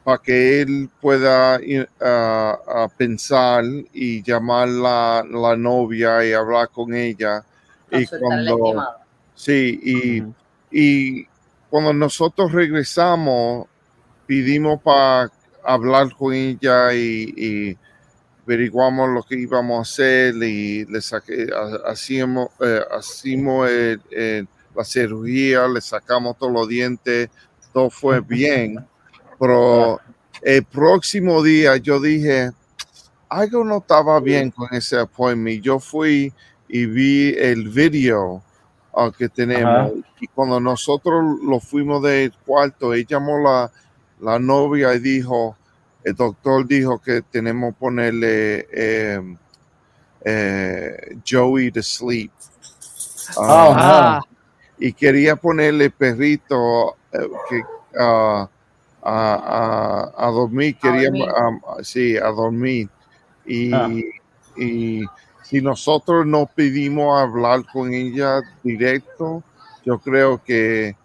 para 0.03 0.19
que 0.19 0.61
él 0.61 0.89
pueda 1.01 1.59
a 1.99 2.87
pensar 2.97 3.63
y 3.93 4.21
llamar 4.23 4.69
la, 4.69 5.25
la 5.29 5.55
novia 5.57 6.25
y 6.25 6.33
hablar 6.33 6.69
con 6.69 6.93
ella. 6.93 7.43
Y 7.91 8.05
cuando, 8.19 8.57
sí, 9.35 9.79
y, 9.83 10.23
y 10.71 11.27
cuando 11.69 11.93
nosotros 11.93 12.51
regresamos, 12.51 13.67
pedimos 14.25 14.81
para 14.81 15.29
hablar 15.63 16.13
con 16.17 16.33
ella 16.33 16.93
y, 16.93 17.33
y 17.37 17.77
averiguamos 18.45 19.09
lo 19.09 19.23
que 19.23 19.35
íbamos 19.35 19.77
a 19.79 19.81
hacer 19.81 20.35
y 20.35 20.85
le 20.85 21.01
saqué, 21.01 21.47
ha- 21.53 21.89
hacíamos, 21.91 22.49
eh, 22.61 22.81
hacimos 22.91 23.69
el- 23.69 24.01
el- 24.11 24.47
la 24.77 24.85
cirugía, 24.85 25.67
le 25.67 25.81
sacamos 25.81 26.37
todos 26.37 26.53
los 26.53 26.67
dientes, 26.67 27.29
todo 27.73 27.89
fue 27.89 28.21
bien, 28.21 28.85
pero 29.39 29.99
el 30.41 30.63
próximo 30.65 31.41
día 31.41 31.77
yo 31.77 31.99
dije, 31.99 32.51
algo 33.27 33.63
no 33.63 33.79
estaba 33.79 34.19
bien 34.19 34.51
con 34.51 34.67
ese 34.71 34.97
appointment. 34.99 35.63
Yo 35.63 35.79
fui 35.79 36.31
y 36.67 36.85
vi 36.85 37.33
el 37.37 37.69
video 37.69 38.43
ah, 38.95 39.11
que 39.17 39.27
tenemos 39.29 39.65
Ajá. 39.65 39.91
y 40.21 40.27
cuando 40.27 40.59
nosotros 40.59 41.23
lo 41.43 41.59
fuimos 41.59 42.03
del 42.03 42.31
cuarto, 42.45 42.93
ella 42.93 43.07
llamó 43.09 43.39
la, 43.39 43.71
la 44.19 44.37
novia 44.39 44.93
y 44.93 44.99
dijo, 44.99 45.57
el 46.03 46.13
doctor 46.13 46.67
dijo 46.67 46.99
que 46.99 47.23
tenemos 47.23 47.73
que 47.73 47.79
ponerle 47.79 48.67
eh, 48.71 49.35
eh, 50.23 51.17
Joey 51.27 51.71
to 51.71 51.81
sleep. 51.81 52.31
Oh, 53.35 53.73
Ah, 53.75 54.19
Ah, 54.19 54.21
y 54.79 54.93
quería 54.93 55.35
ponerle 55.35 55.89
perrito 55.89 56.95
eh, 57.11 57.29
que, 57.49 57.61
a, 57.99 58.47
a- 59.03 60.11
a 60.17 60.27
dormir, 60.31 60.77
quería, 60.77 61.09
dormir. 61.09 61.27
sí, 61.83 62.17
a 62.17 62.27
dormir. 62.27 62.89
Y, 63.45 63.73
Ah. 63.73 63.89
y 64.57 65.03
si 65.43 65.61
nosotros 65.61 66.25
no 66.25 66.45
pedimos 66.45 67.17
hablar 67.19 67.61
con 67.71 67.93
ella 67.93 68.41
directo, 68.63 69.43
yo 69.85 69.97
creo 69.99 70.41
que 70.43 70.95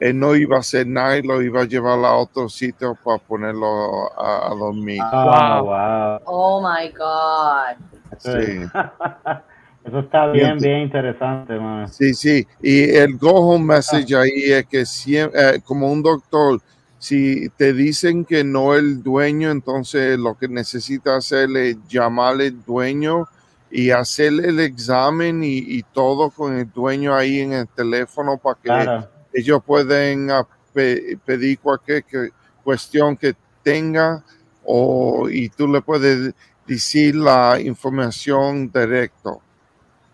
él 0.00 0.18
no 0.18 0.34
iba 0.34 0.56
a 0.56 0.60
hacer 0.60 0.86
nada 0.86 1.16
y 1.18 1.22
lo 1.22 1.40
iba 1.42 1.60
a 1.62 1.64
llevar 1.66 1.98
a 2.04 2.14
otro 2.14 2.48
sitio 2.48 2.96
para 3.04 3.18
ponerlo 3.18 4.10
a, 4.18 4.46
a 4.50 4.54
dormir. 4.54 5.02
Wow. 5.12 5.64
wow. 5.66 6.20
Oh 6.26 6.60
my 6.62 6.88
God. 6.88 7.76
Sí. 8.18 8.66
eso 9.84 9.98
está 10.00 10.28
bien, 10.32 10.56
Bien. 10.58 10.80
interesante, 10.80 11.54
mano. 11.58 11.88
Sí, 11.88 12.14
sí. 12.14 12.46
Y 12.62 12.84
el 12.90 13.16
go 13.18 13.32
home 13.34 13.64
message 13.74 14.14
ahí 14.16 14.52
es 14.52 14.66
que 14.66 14.86
siempre, 14.86 15.60
como 15.60 15.92
un 15.92 16.02
doctor, 16.02 16.60
si 16.98 17.50
te 17.50 17.72
dicen 17.74 18.24
que 18.24 18.42
no 18.44 18.74
el 18.74 19.02
dueño, 19.02 19.50
entonces 19.50 20.18
lo 20.18 20.34
que 20.38 20.48
necesita 20.48 21.16
hacer 21.16 21.54
es 21.56 21.76
llamarle 21.86 22.46
al 22.46 22.64
dueño 22.64 23.26
y 23.70 23.90
hacerle 23.90 24.48
el 24.48 24.60
examen 24.60 25.44
y, 25.44 25.58
y 25.58 25.82
todo 25.82 26.30
con 26.30 26.56
el 26.56 26.70
dueño 26.72 27.14
ahí 27.14 27.40
en 27.40 27.52
el 27.52 27.68
teléfono 27.68 28.38
para 28.38 28.54
que 28.54 28.68
Claro. 28.68 29.08
ellos 29.34 29.60
pueden 29.66 30.30
ah, 30.30 30.46
pe- 30.72 31.18
pedir 31.26 31.58
cualquier 31.58 32.04
que- 32.04 32.30
cuestión 32.62 33.16
que 33.18 33.34
tenga 33.62 34.24
o, 34.64 35.28
y 35.28 35.50
tú 35.50 35.68
le 35.68 35.82
puedes 35.82 36.32
decir 36.66 37.16
la 37.16 37.60
información 37.60 38.70
directo. 38.72 39.42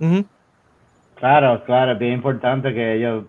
Ujú. 0.01 0.25
Claro, 1.17 1.63
claro, 1.65 1.93
es 1.93 1.99
bien 1.99 2.15
importante 2.15 2.73
que 2.73 2.95
ellos, 2.97 3.25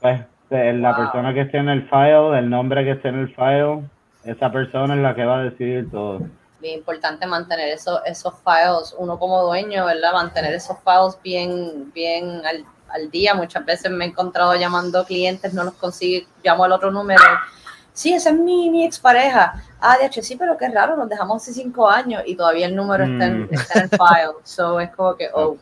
pues, 0.00 0.20
la 0.50 0.92
Wow. 0.92 0.96
persona 1.04 1.34
que 1.34 1.40
esté 1.40 1.58
en 1.58 1.68
el 1.68 1.88
file, 1.88 2.38
el 2.38 2.48
nombre 2.48 2.84
que 2.84 2.92
esté 2.92 3.08
en 3.08 3.18
el 3.18 3.34
file, 3.34 3.82
esa 4.24 4.52
persona 4.52 4.94
es 4.94 5.00
la 5.00 5.14
que 5.14 5.24
va 5.24 5.40
a 5.40 5.42
decidir 5.42 5.90
todo. 5.90 6.20
Bien 6.60 6.78
importante 6.78 7.26
mantener 7.26 7.68
esos, 7.70 8.00
esos 8.06 8.32
files, 8.44 8.94
uno 8.98 9.18
como 9.18 9.42
dueño, 9.42 9.84
¿verdad? 9.86 10.12
Mantener 10.12 10.54
esos 10.54 10.76
files 10.84 11.18
bien, 11.22 11.92
bien 11.92 12.42
al, 12.46 12.64
al 12.88 13.10
día. 13.10 13.34
Muchas 13.34 13.64
veces 13.66 13.90
me 13.90 14.04
he 14.04 14.08
encontrado 14.08 14.54
llamando 14.54 15.04
clientes, 15.04 15.52
no 15.52 15.64
los 15.64 15.74
consigo, 15.74 16.26
llamo 16.44 16.64
al 16.64 16.72
otro 16.72 16.90
número. 16.92 17.20
Sí, 17.94 18.12
esa 18.12 18.30
es 18.30 18.36
mi, 18.36 18.68
mi 18.70 18.84
expareja. 18.84 19.62
Ah, 19.80 19.96
de 19.96 20.06
hecho, 20.06 20.20
sí, 20.20 20.34
pero 20.36 20.58
qué 20.58 20.68
raro, 20.68 20.96
nos 20.96 21.08
dejamos 21.08 21.40
hace 21.40 21.54
cinco 21.54 21.88
años 21.88 22.22
y 22.26 22.34
todavía 22.34 22.66
el 22.66 22.74
número 22.74 23.04
está, 23.04 23.26
en, 23.26 23.42
Mm. 23.42 23.48
está 23.54 23.78
en 23.78 23.84
el 23.84 23.88
file. 23.90 24.34
So 24.42 24.80
es 24.80 24.90
como 24.90 25.16
que, 25.16 25.28
oh, 25.32 25.56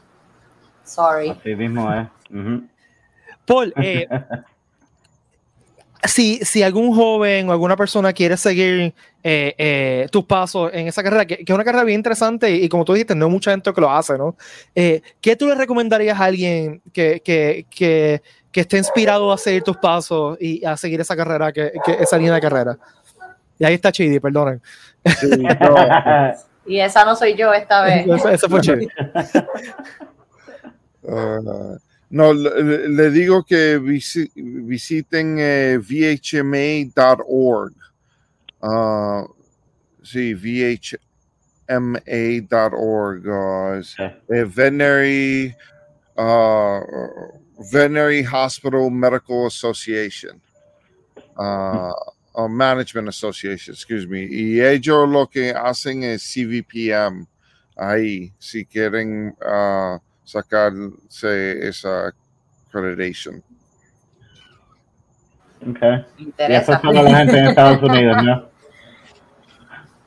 sorry. 0.83 1.29
Así 1.31 1.55
mismo 1.55 1.93
es. 1.93 2.09
Paul, 3.45 3.75
eh, 3.77 4.09
si, 6.05 6.39
si 6.39 6.63
algún 6.63 6.95
joven 6.95 7.49
o 7.49 7.53
alguna 7.53 7.77
persona 7.77 8.13
quiere 8.13 8.37
seguir 8.37 8.95
eh, 9.23 9.55
eh, 9.57 10.07
tus 10.11 10.25
pasos 10.25 10.71
en 10.73 10.89
esa 10.89 11.03
carrera, 11.03 11.27
que, 11.27 11.37
que 11.37 11.53
es 11.53 11.55
una 11.55 11.65
carrera 11.65 11.85
bien 11.85 11.99
interesante 12.01 12.51
y, 12.51 12.65
y 12.65 12.69
como 12.69 12.85
tú 12.85 12.95
dijiste, 12.95 13.15
no 13.15 13.27
hay 13.27 13.31
mucha 13.31 13.51
gente 13.53 13.73
que 13.73 13.81
lo 13.81 13.91
hace, 13.91 14.17
¿no? 14.19 14.37
Eh, 14.75 15.03
¿Qué 15.21 15.37
tú 15.37 15.47
le 15.47 15.55
recomendarías 15.55 16.19
a 16.19 16.25
alguien 16.25 16.81
que, 16.93 17.21
que, 17.21 17.67
que, 17.71 18.23
que 18.53 18.61
esté 18.61 18.79
inspirado 18.79 19.33
a 19.33 19.39
seguir 19.39 19.63
tus 19.63 19.77
pasos 19.79 20.37
y 20.41 20.65
a 20.65 20.77
seguir 20.77 21.01
esa 21.01 21.17
carrera, 21.17 21.53
que, 21.53 21.73
que- 21.85 22.03
esa 22.03 22.17
línea 22.19 22.35
de 22.35 22.41
carrera? 22.41 22.79
Y 23.59 23.65
ahí 23.65 23.75
está 23.75 23.91
Chidi, 23.91 24.21
perdonen. 24.21 24.61
Sí, 25.19 25.29
no, 25.61 25.75
Y 26.67 26.79
esa 26.81 27.05
no 27.05 27.17
soy 27.17 27.35
yo 27.35 27.53
esta 27.53 27.83
vez. 27.83 28.07
Fue 28.49 28.61
Chidi. 28.67 28.89
Ah, 31.09 31.77
no, 32.11 32.33
le, 32.33 32.89
le 32.89 33.11
digo 33.11 33.45
que 33.45 33.79
visi- 33.81 34.31
visiten 34.35 35.37
eh, 35.41 35.79
vhma.org. 35.81 37.73
Ah, 38.61 39.25
sí, 40.03 40.35
vhma.org. 40.35 40.99
ah, 43.29 43.77
es, 43.81 43.87
Sí. 43.89 44.03
eh, 44.03 44.45
veterinary, 44.45 45.55
ah, 46.17 46.81
veterinary 47.71 48.23
Hospital 48.23 48.91
Medical 48.91 49.47
Association. 49.47 50.41
Uh, 51.37 51.93
Management 52.49 53.09
Association, 53.09 53.75
excuse 53.75 54.07
me. 54.07 54.23
Y 54.23 54.61
ellos 54.61 55.09
lo 55.09 55.27
que 55.27 55.51
hacen 55.51 56.03
es 56.03 56.23
CVPM 56.23 57.27
ahí, 57.77 58.33
si 58.39 58.65
quieren 58.65 59.37
ah, 59.45 59.99
sacarse 60.25 61.69
esa 61.69 62.13
accreditation. 62.67 63.43
Okay. 65.71 65.91
Me 65.91 66.25
Y 66.49 66.55
eso 66.55 66.73
interesa. 66.73 66.75
es 66.75 66.81
solo 66.81 67.03
la 67.03 67.17
gente 67.19 67.39
en 67.39 67.47
Estados 67.47 67.83
Unidos, 67.83 68.17
¿no? 68.25 68.49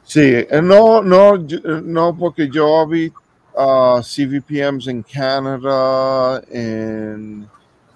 Sí, 0.03 0.21
eh, 0.21 0.61
no, 0.61 1.01
no, 1.01 1.35
eh, 1.35 1.81
no, 1.83 2.15
porque 2.17 2.49
yo 2.49 2.85
vi 2.87 3.11
ah, 3.57 3.99
CVPMs 4.01 4.87
en 4.87 5.03
Canadá, 5.03 6.41
en, 6.51 7.47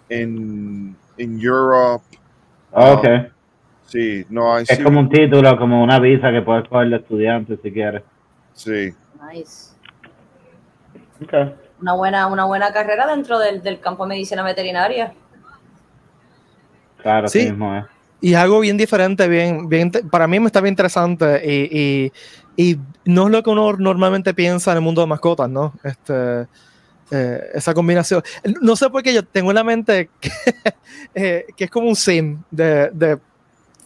en, 0.09 0.95
en 1.17 1.39
Europe. 1.41 2.03
Ah, 2.73 2.93
Okay. 2.93 3.27
Sí, 3.85 4.23
no 4.29 4.53
hay 4.53 4.65
Es 4.69 4.79
como 4.83 4.99
un 4.99 5.09
título, 5.09 5.57
como 5.57 5.83
una 5.83 5.99
visa 5.99 6.31
que 6.31 6.43
puedes 6.43 6.67
coger 6.69 6.89
de 6.89 6.97
estudiante 6.97 7.57
si 7.61 7.71
quieres. 7.71 8.03
Sí, 8.53 8.93
Nice. 9.33 9.71
Okay. 11.23 11.55
Una 11.81 11.93
buena, 11.93 12.27
una 12.27 12.45
buena 12.45 12.71
carrera 12.71 13.07
dentro 13.07 13.39
del, 13.39 13.63
del 13.63 13.79
campo 13.79 14.03
de 14.03 14.09
medicina 14.09 14.43
veterinaria. 14.43 15.13
Claro, 17.01 17.27
Sí. 17.29 17.45
mismo 17.45 17.75
es. 17.75 17.85
Y 18.21 18.31
es 18.33 18.37
algo 18.37 18.59
bien 18.59 18.75
diferente, 18.77 19.27
bien, 19.27 19.69
bien, 19.69 19.91
para 20.11 20.27
mí 20.27 20.39
me 20.39 20.47
está 20.47 20.59
bien 20.61 20.73
interesante 20.73 21.41
y, 21.45 21.79
y- 21.79 22.11
y 22.57 22.77
no 23.05 23.27
es 23.27 23.31
lo 23.31 23.41
que 23.41 23.49
uno 23.49 23.71
normalmente 23.77 24.33
piensa 24.33 24.71
en 24.71 24.77
el 24.77 24.83
mundo 24.83 24.99
de 25.01 25.07
mascotas, 25.07 25.49
¿no? 25.49 25.73
Este, 25.83 26.41
eh, 27.11 27.41
esa 27.53 27.73
combinación. 27.73 28.21
No 28.61 28.75
sé 28.75 28.89
por 28.89 29.01
qué 29.01 29.13
yo 29.13 29.23
tengo 29.23 29.51
en 29.51 29.55
la 29.55 29.63
mente 29.63 30.09
que, 30.19 30.29
eh, 31.15 31.45
que 31.55 31.63
es 31.63 31.71
como 31.71 31.87
un 31.87 31.95
sim 31.95 32.41
de, 32.51 32.89
de 32.91 33.17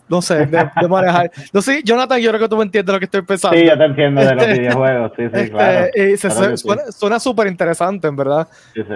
no 0.09 0.21
sé, 0.21 0.45
de, 0.47 0.69
de 0.81 0.87
manejar. 0.87 1.31
No 1.53 1.61
sé, 1.61 1.81
Jonathan, 1.83 2.19
yo 2.19 2.29
creo 2.31 2.41
que 2.41 2.49
tú 2.49 2.57
me 2.57 2.63
entiendes 2.63 2.91
lo 2.93 2.99
que 2.99 3.05
estoy 3.05 3.21
pensando. 3.21 3.57
Sí, 3.57 3.65
yo 3.65 3.77
te 3.77 3.85
entiendo 3.85 4.21
de 4.21 4.33
los 4.35 4.43
Este- 4.43 4.59
videojuegos, 4.59 5.11
sí, 5.15 5.23
sí, 5.23 5.29
Este, 5.33 5.49
claro. 5.51 5.87
se- 5.93 6.17
se- 6.17 6.57
suena- 6.57 6.91
suena 6.91 7.19
súper 7.19 7.47
interesante, 7.47 8.07
en 8.07 8.15
verdad. 8.15 8.47
Sí, 8.73 8.81
sí. 8.81 8.95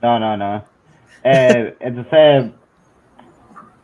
No, 0.00 0.18
no, 0.20 0.36
no. 0.36 0.64
Eh, 1.24 1.76
entonces, 1.80 2.52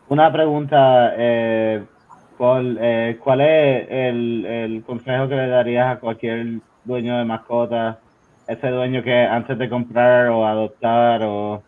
una 0.08 0.32
pregunta, 0.32 1.12
eh, 1.16 1.84
Paul, 2.36 2.78
eh, 2.80 3.18
¿cuál 3.22 3.40
es 3.40 3.86
el, 3.90 4.82
consejo 4.86 5.28
que 5.28 5.34
le 5.34 5.48
darías 5.48 5.96
a 5.96 6.00
cualquier 6.00 6.60
dueño 6.84 7.18
de 7.18 7.24
mascota? 7.24 7.98
Ese 8.46 8.68
dueño 8.68 9.02
que 9.02 9.14
antes 9.14 9.58
de 9.58 9.68
comprar 9.68 10.28
o 10.28 10.46
adoptar 10.46 11.22
o 11.24 11.62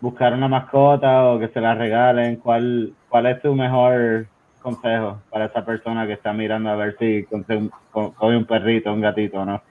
buscar 0.00 0.34
una 0.34 0.48
mascota 0.48 1.30
o 1.30 1.38
que 1.38 1.48
se 1.48 1.60
la 1.60 1.74
regalen, 1.74 2.36
¿cuál, 2.36 2.92
cuál 3.08 3.26
es 3.26 3.40
tu 3.40 3.54
mejor 3.54 4.26
consejo 4.60 5.20
para 5.30 5.46
esa 5.46 5.64
persona 5.64 6.06
que 6.06 6.14
está 6.14 6.32
mirando 6.32 6.70
a 6.70 6.76
ver 6.76 6.96
si 6.98 7.24
coge 7.24 8.36
un 8.36 8.44
perrito, 8.44 8.92
un 8.92 9.00
gatito, 9.00 9.44
¿no? 9.44 9.62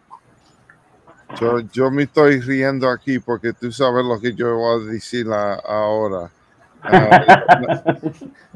yo, 1.40 1.60
yo 1.72 1.92
me 1.92 2.04
estoy 2.04 2.40
riendo 2.42 2.90
aquí 2.90 3.20
porque 3.20 3.54
tú 3.54 3.72
sabes 3.72 4.06
lo 4.06 4.20
que 4.20 4.34
yo 4.34 4.56
voy 4.56 4.82
a 4.82 4.92
decir 4.92 5.26
ahora. 5.32 6.30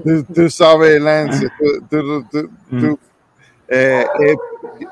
Tú, 0.03 0.23
tú 0.33 0.49
sabes, 0.49 1.01
Lance, 1.01 1.47
tú, 1.59 1.87
tú- 1.89 2.25
tú- 2.31 2.49
tú, 2.79 2.99
eh, 3.67 4.05
eh, 4.21 4.35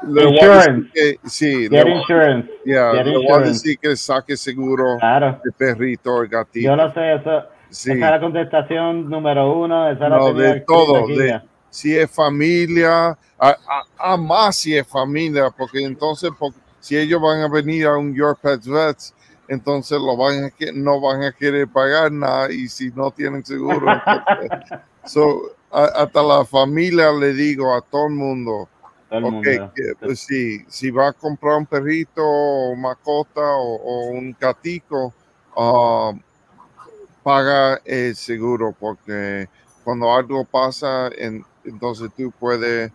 decir 0.04 0.22
Insurance. 0.30 0.92
que- 0.94 1.20
sí, 1.26 1.68
Get 1.70 1.84
voy- 1.84 1.94
insurance. 1.94 2.50
yeah, 2.66 2.92
get 2.94 3.06
le 3.06 3.12
voy 3.14 3.22
a 3.22 3.28
insurance. 3.28 3.50
decir 3.54 3.80
que 3.80 3.96
saque 3.96 4.36
seguro 4.38 4.98
Claro. 5.00 5.40
de 5.44 5.52
perrito 5.52 6.14
o 6.16 6.28
gatito. 6.28 6.66
Yo 6.70 6.76
lo 6.76 6.94
sé, 6.94 7.14
eso, 7.16 7.44
Sí. 7.70 7.92
esa 7.92 8.06
es 8.06 8.12
la 8.12 8.20
contestación 8.20 9.10
número 9.10 9.60
uno. 9.60 9.90
Esa 9.90 10.10
la 10.10 10.18
No, 10.18 10.28
tenía 10.28 10.54
de 10.56 10.60
todo, 10.62 11.08
de- 11.08 11.42
si 11.70 11.98
es 11.98 12.10
familia, 12.10 13.10
a, 13.10 13.18
a- 13.40 14.14
a 14.14 14.18
más 14.18 14.56
si 14.56 14.76
es 14.78 14.88
familia, 14.88 15.50
porque 15.56 15.84
entonces 15.84 16.32
po- 16.38 16.54
si 16.80 16.98
ellos 16.98 17.22
van 17.22 17.42
a 17.42 17.48
venir 17.50 17.86
a 17.88 17.98
un 17.98 18.14
Your 18.14 18.38
Pets 18.42 18.68
Vets, 18.68 19.14
entonces 19.48 20.00
lo 20.00 20.16
van 20.18 20.46
a 20.46 20.50
que, 20.50 20.72
no 20.74 21.00
van 21.02 21.24
a 21.24 21.32
querer 21.32 21.68
pagar 21.68 22.12
nada 22.12 22.52
y 22.52 22.68
si 22.68 22.90
no 22.92 23.12
tienen 23.12 23.46
seguro. 23.46 23.86
entonces- 24.42 24.80
so, 25.06 25.52
a- 25.72 26.04
hasta 26.04 26.24
la 26.24 26.46
familia 26.46 27.12
le 27.12 27.34
digo 27.34 27.74
a 27.76 27.82
todo 27.82 28.08
el 28.08 28.14
mundo, 28.14 28.68
Todo 29.10 29.20
el 29.20 29.26
ok, 29.26 29.32
mundo. 29.32 29.72
que, 29.76 29.84
pues, 30.00 30.20
sí, 30.22 30.64
si 30.68 30.90
va 30.92 31.10
a 31.10 31.14
comprar 31.14 31.58
un 31.58 31.66
perrito 31.66 32.22
o 32.24 32.76
mascota 32.76 33.42
o, 33.42 33.76
o 33.76 34.06
un 34.12 34.36
gatico, 34.40 35.14
ah, 35.56 36.12
paga 37.24 37.82
el 37.86 38.16
seguro 38.16 38.76
porque 38.80 39.48
cuando 39.84 40.14
algo 40.14 40.46
pasa, 40.46 41.10
en- 41.18 41.44
entonces 41.64 42.10
tú 42.16 42.32
puedes 42.40 42.92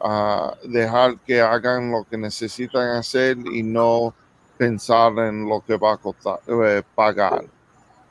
ah, 0.00 0.54
dejar 0.64 1.16
que 1.20 1.40
hagan 1.40 1.90
lo 1.90 2.04
que 2.04 2.16
necesitan 2.18 2.88
hacer 2.96 3.38
y 3.38 3.62
no 3.62 4.14
pensar 4.56 5.12
en 5.18 5.48
lo 5.48 5.60
que 5.60 5.76
va 5.76 5.94
a 5.94 5.96
costar, 5.96 6.38
eh, 6.46 6.82
pagar. 6.94 7.44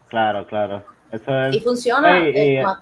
Claro, 0.09 0.45
claro. 0.45 0.83
Eso 1.11 1.37
es. 1.45 1.55
Y 1.55 1.59
funciona. 1.59 2.17
Ey, 2.19 2.59
y- 2.59 2.63
más, 2.63 2.79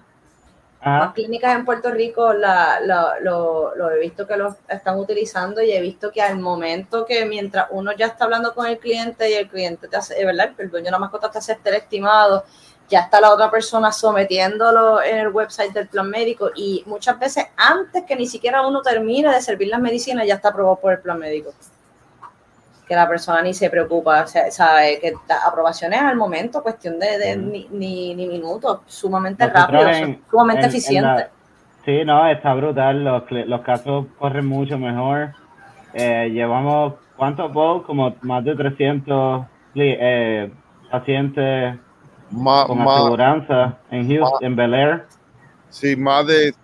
Ajá. 0.80 0.98
más 1.06 1.14
clínicas 1.14 1.54
en 1.54 1.64
Puerto 1.64 1.90
Rico 1.92 2.32
la, 2.32 2.80
la- 2.80 3.14
lo, 3.20 3.74
lo 3.76 3.90
he 3.90 4.00
visto 4.00 4.26
que 4.26 4.36
lo 4.36 4.56
están 4.68 4.98
utilizando 4.98 5.62
y 5.62 5.70
he 5.72 5.80
visto 5.80 6.10
que 6.10 6.20
al 6.20 6.38
momento 6.40 7.04
que 7.06 7.24
mientras 7.24 7.68
uno 7.70 7.92
ya 7.92 8.06
está 8.06 8.24
hablando 8.24 8.52
con 8.54 8.66
el 8.66 8.78
cliente 8.78 9.30
y 9.30 9.34
el 9.34 9.48
cliente 9.48 9.86
te 9.88 9.96
hace, 9.96 10.18
es 10.18 10.26
verdad, 10.26 10.50
el 10.58 10.70
dueño 10.70 10.86
de 10.86 10.90
la 10.90 10.98
mascota 10.98 11.30
te 11.30 11.38
hace 11.38 11.56
el 11.64 11.74
estimado, 11.74 12.44
ya 12.88 13.00
está 13.02 13.20
la 13.20 13.30
otra 13.32 13.48
persona 13.50 13.92
sometiéndolo 13.92 15.00
en 15.02 15.18
el 15.18 15.28
website 15.28 15.72
del 15.72 15.86
plan 15.88 16.10
médico 16.10 16.50
y 16.54 16.82
muchas 16.86 17.18
veces 17.18 17.46
antes 17.56 18.02
que 18.04 18.16
ni 18.16 18.26
siquiera 18.26 18.66
uno 18.66 18.82
termine 18.82 19.32
de 19.32 19.40
servir 19.40 19.68
las 19.68 19.80
medicinas 19.80 20.26
ya 20.26 20.34
está 20.34 20.48
aprobado 20.48 20.76
por 20.76 20.92
el 20.94 20.98
plan 20.98 21.18
médico. 21.18 21.52
Que 22.88 22.94
la 22.96 23.08
persona 23.08 23.40
ni 23.42 23.54
se 23.54 23.70
preocupa, 23.70 24.22
o 24.24 24.26
sea, 24.26 24.50
sabe 24.50 24.98
que 25.00 25.12
la 25.28 25.36
aprobación 25.46 25.92
es 25.92 26.00
al 26.02 26.16
momento, 26.16 26.62
cuestión 26.62 26.98
de, 26.98 27.16
de 27.18 27.36
Ujú. 27.38 27.46
ni, 27.50 27.68
ni, 27.70 28.14
ni 28.14 28.26
minutos, 28.26 28.80
sumamente 28.86 29.46
Nosotros 29.46 29.70
rápido, 29.82 29.88
en- 29.90 30.22
sumamente 30.30 30.60
en- 30.60 30.64
en 30.64 30.70
eficiente. 30.70 31.08
la- 31.08 31.30
Sí, 31.84 32.04
no, 32.04 32.26
está 32.28 32.54
brutal. 32.54 33.02
Los, 33.02 33.24
los 33.30 33.60
casos 33.62 34.06
corren 34.18 34.46
mucho 34.46 34.78
mejor. 34.78 35.30
Eh, 35.94 36.30
llevamos, 36.32 36.94
¿cuántos 37.16 37.50
Paul? 37.52 37.84
Como 37.84 38.14
más 38.22 38.44
de 38.44 38.54
300 38.54 39.42
cli- 39.74 39.96
eh, 39.98 40.52
pacientes 40.90 41.74
Ma- 42.30 42.66
con 42.66 42.78
ma- 42.84 42.96
aseguranza 42.98 43.78
en 43.90 44.08
Houston, 44.08 44.38
en 44.44 44.56
Bel 44.56 44.74
Air. 44.74 45.04
Sí, 45.70 45.96
más 45.96 46.26
de 46.26 46.54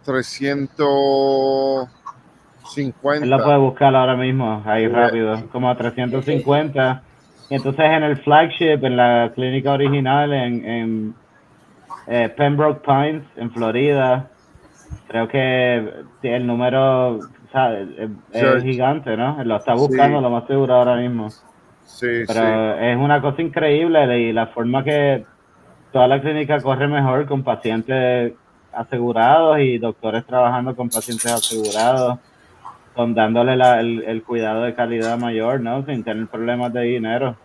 350. 2.75 3.25
Él 3.25 3.31
la 3.31 3.43
puede 3.43 3.59
buscar 3.59 3.95
ahora 3.95 4.17
mismo, 4.17 4.63
ahí 4.67 4.87
Sí. 4.87 4.89
rápido, 4.93 5.49
como 5.51 5.71
a 5.71 5.77
350. 5.77 7.03
Y 7.51 7.55
entonces 7.55 7.85
en 7.85 8.03
el 8.03 8.17
flagship, 8.19 8.85
en 8.85 8.97
la 8.97 9.33
clínica 9.35 9.73
original, 9.73 10.33
en, 10.33 10.65
en 10.65 11.15
eh, 12.07 12.29
Pembroke 12.37 12.83
Pines, 12.85 13.23
en 13.37 13.51
Florida, 13.51 14.29
creo 15.09 15.29
que 15.29 15.93
el 16.23 16.47
número 16.47 17.21
es, 18.33 18.63
gigante, 18.63 19.17
¿no? 19.17 19.43
Lo 19.45 19.57
está 19.57 19.75
buscando 19.75 20.19
Sí. 20.19 20.23
lo 20.23 20.31
más 20.31 20.47
seguro 20.47 20.75
ahora 20.75 20.97
mismo. 20.97 21.31
Sí, 21.85 22.07
Pero 22.27 22.41
sí. 22.77 22.85
es 22.85 22.97
una 22.99 23.21
cosa 23.23 23.41
increíble 23.41 24.19
y 24.21 24.33
la 24.33 24.49
forma 24.49 24.85
que 24.85 25.25
toda 25.93 26.07
la 26.07 26.21
clínica 26.21 26.61
corre 26.61 26.87
mejor 26.87 27.27
con 27.27 27.43
pacientes 27.43 28.35
asegurados 28.73 29.59
y 29.61 29.79
doctores 29.79 30.25
trabajando 30.27 30.77
con 30.77 30.91
pacientes 30.91 31.33
asegurados, 31.33 32.19
con 32.99 33.15
dándole 33.15 33.55
la- 33.57 33.79
el, 33.79 34.03
el 34.03 34.25
cuidado 34.25 34.63
de 34.63 34.75
calidad 34.75 35.17
mayor, 35.17 35.61
¿no? 35.61 35.87
Sin 35.87 36.03
tener 36.03 36.27
problemas 36.27 36.73
de 36.73 36.81
dinero. 36.83 37.37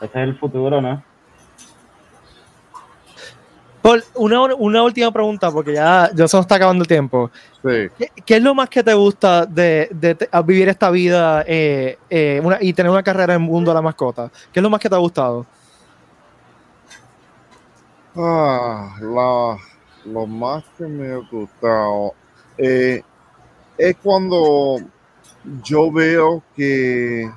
Ese 0.00 0.06
es 0.06 0.28
el 0.28 0.38
futuro, 0.38 0.80
¿no? 0.80 1.02
Paul, 3.82 4.04
una, 4.14 4.54
una 4.54 4.82
última 4.84 5.10
pregunta, 5.10 5.50
porque 5.50 5.72
ya, 5.74 6.08
ya 6.14 6.28
se 6.28 6.36
nos 6.36 6.44
está 6.44 6.54
acabando 6.54 6.82
el 6.82 6.86
tiempo. 6.88 7.28
sí. 7.60 7.88
¿Qué, 7.98 8.08
qué 8.24 8.36
es 8.36 8.42
lo 8.42 8.54
más 8.54 8.68
que 8.68 8.84
te 8.84 8.94
gusta 8.94 9.46
de, 9.46 9.88
de 9.90 10.16
vivir 10.44 10.68
esta 10.68 10.90
vida 10.90 11.42
eh, 11.44 11.98
eh, 12.08 12.40
una- 12.44 12.58
y 12.60 12.72
tener 12.72 12.92
una 12.92 13.02
carrera 13.02 13.34
en 13.34 13.42
el 13.42 13.48
mundo 13.48 13.72
de 13.72 13.74
la 13.74 13.82
mascota? 13.82 14.30
¿Qué 14.52 14.60
es 14.60 14.62
lo 14.62 14.70
más 14.70 14.78
que 14.80 14.88
te 14.88 14.94
ha 14.94 14.98
gustado? 14.98 15.44
Ah, 18.14 18.94
la, 19.00 19.56
lo 20.12 20.26
más 20.28 20.62
que 20.76 20.84
me 20.84 21.12
ha 21.14 21.16
gustado 21.32 22.14
eh, 22.56 23.02
es 23.78 23.96
cuando 23.96 24.78
yo 25.62 25.90
veo 25.90 26.42
que 26.56 27.30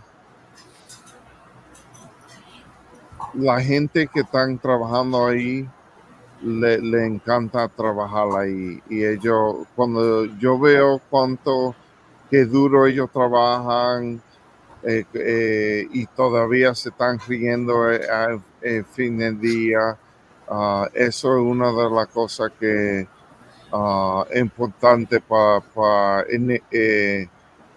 la 3.36 3.62
gente 3.62 4.08
que 4.08 4.22
están 4.22 4.58
trabajando 4.58 5.28
ahí 5.28 5.70
le, 6.42 6.80
le 6.80 7.06
encanta 7.06 7.68
trabajar 7.70 8.28
ahí. 8.38 8.82
Y 8.90 9.06
ellos 9.06 9.68
cuando 9.76 10.26
yo 10.26 10.60
veo 10.60 11.00
cuánto 11.10 11.76
que 12.30 12.46
duro 12.46 12.88
ellos 12.88 13.10
trabajan 13.12 14.22
eh, 14.84 15.06
eh, 15.14 15.88
y 15.94 16.06
todavía 16.08 16.74
se 16.74 16.90
están 16.90 17.20
riendo 17.28 17.92
eh, 17.92 18.02
al 18.10 18.42
fin 18.86 19.18
del 19.18 19.40
día 19.40 19.98
Ah, 20.54 20.90
eso 20.94 21.38
es 21.38 21.42
una 21.42 21.72
de 21.72 21.90
las 21.90 22.08
cosas 22.08 22.52
que 22.60 23.08
ah, 23.72 24.26
es 24.30 24.42
importante 24.42 25.22
para 25.22 26.22
el, 26.30 26.62
eh, 26.72 27.28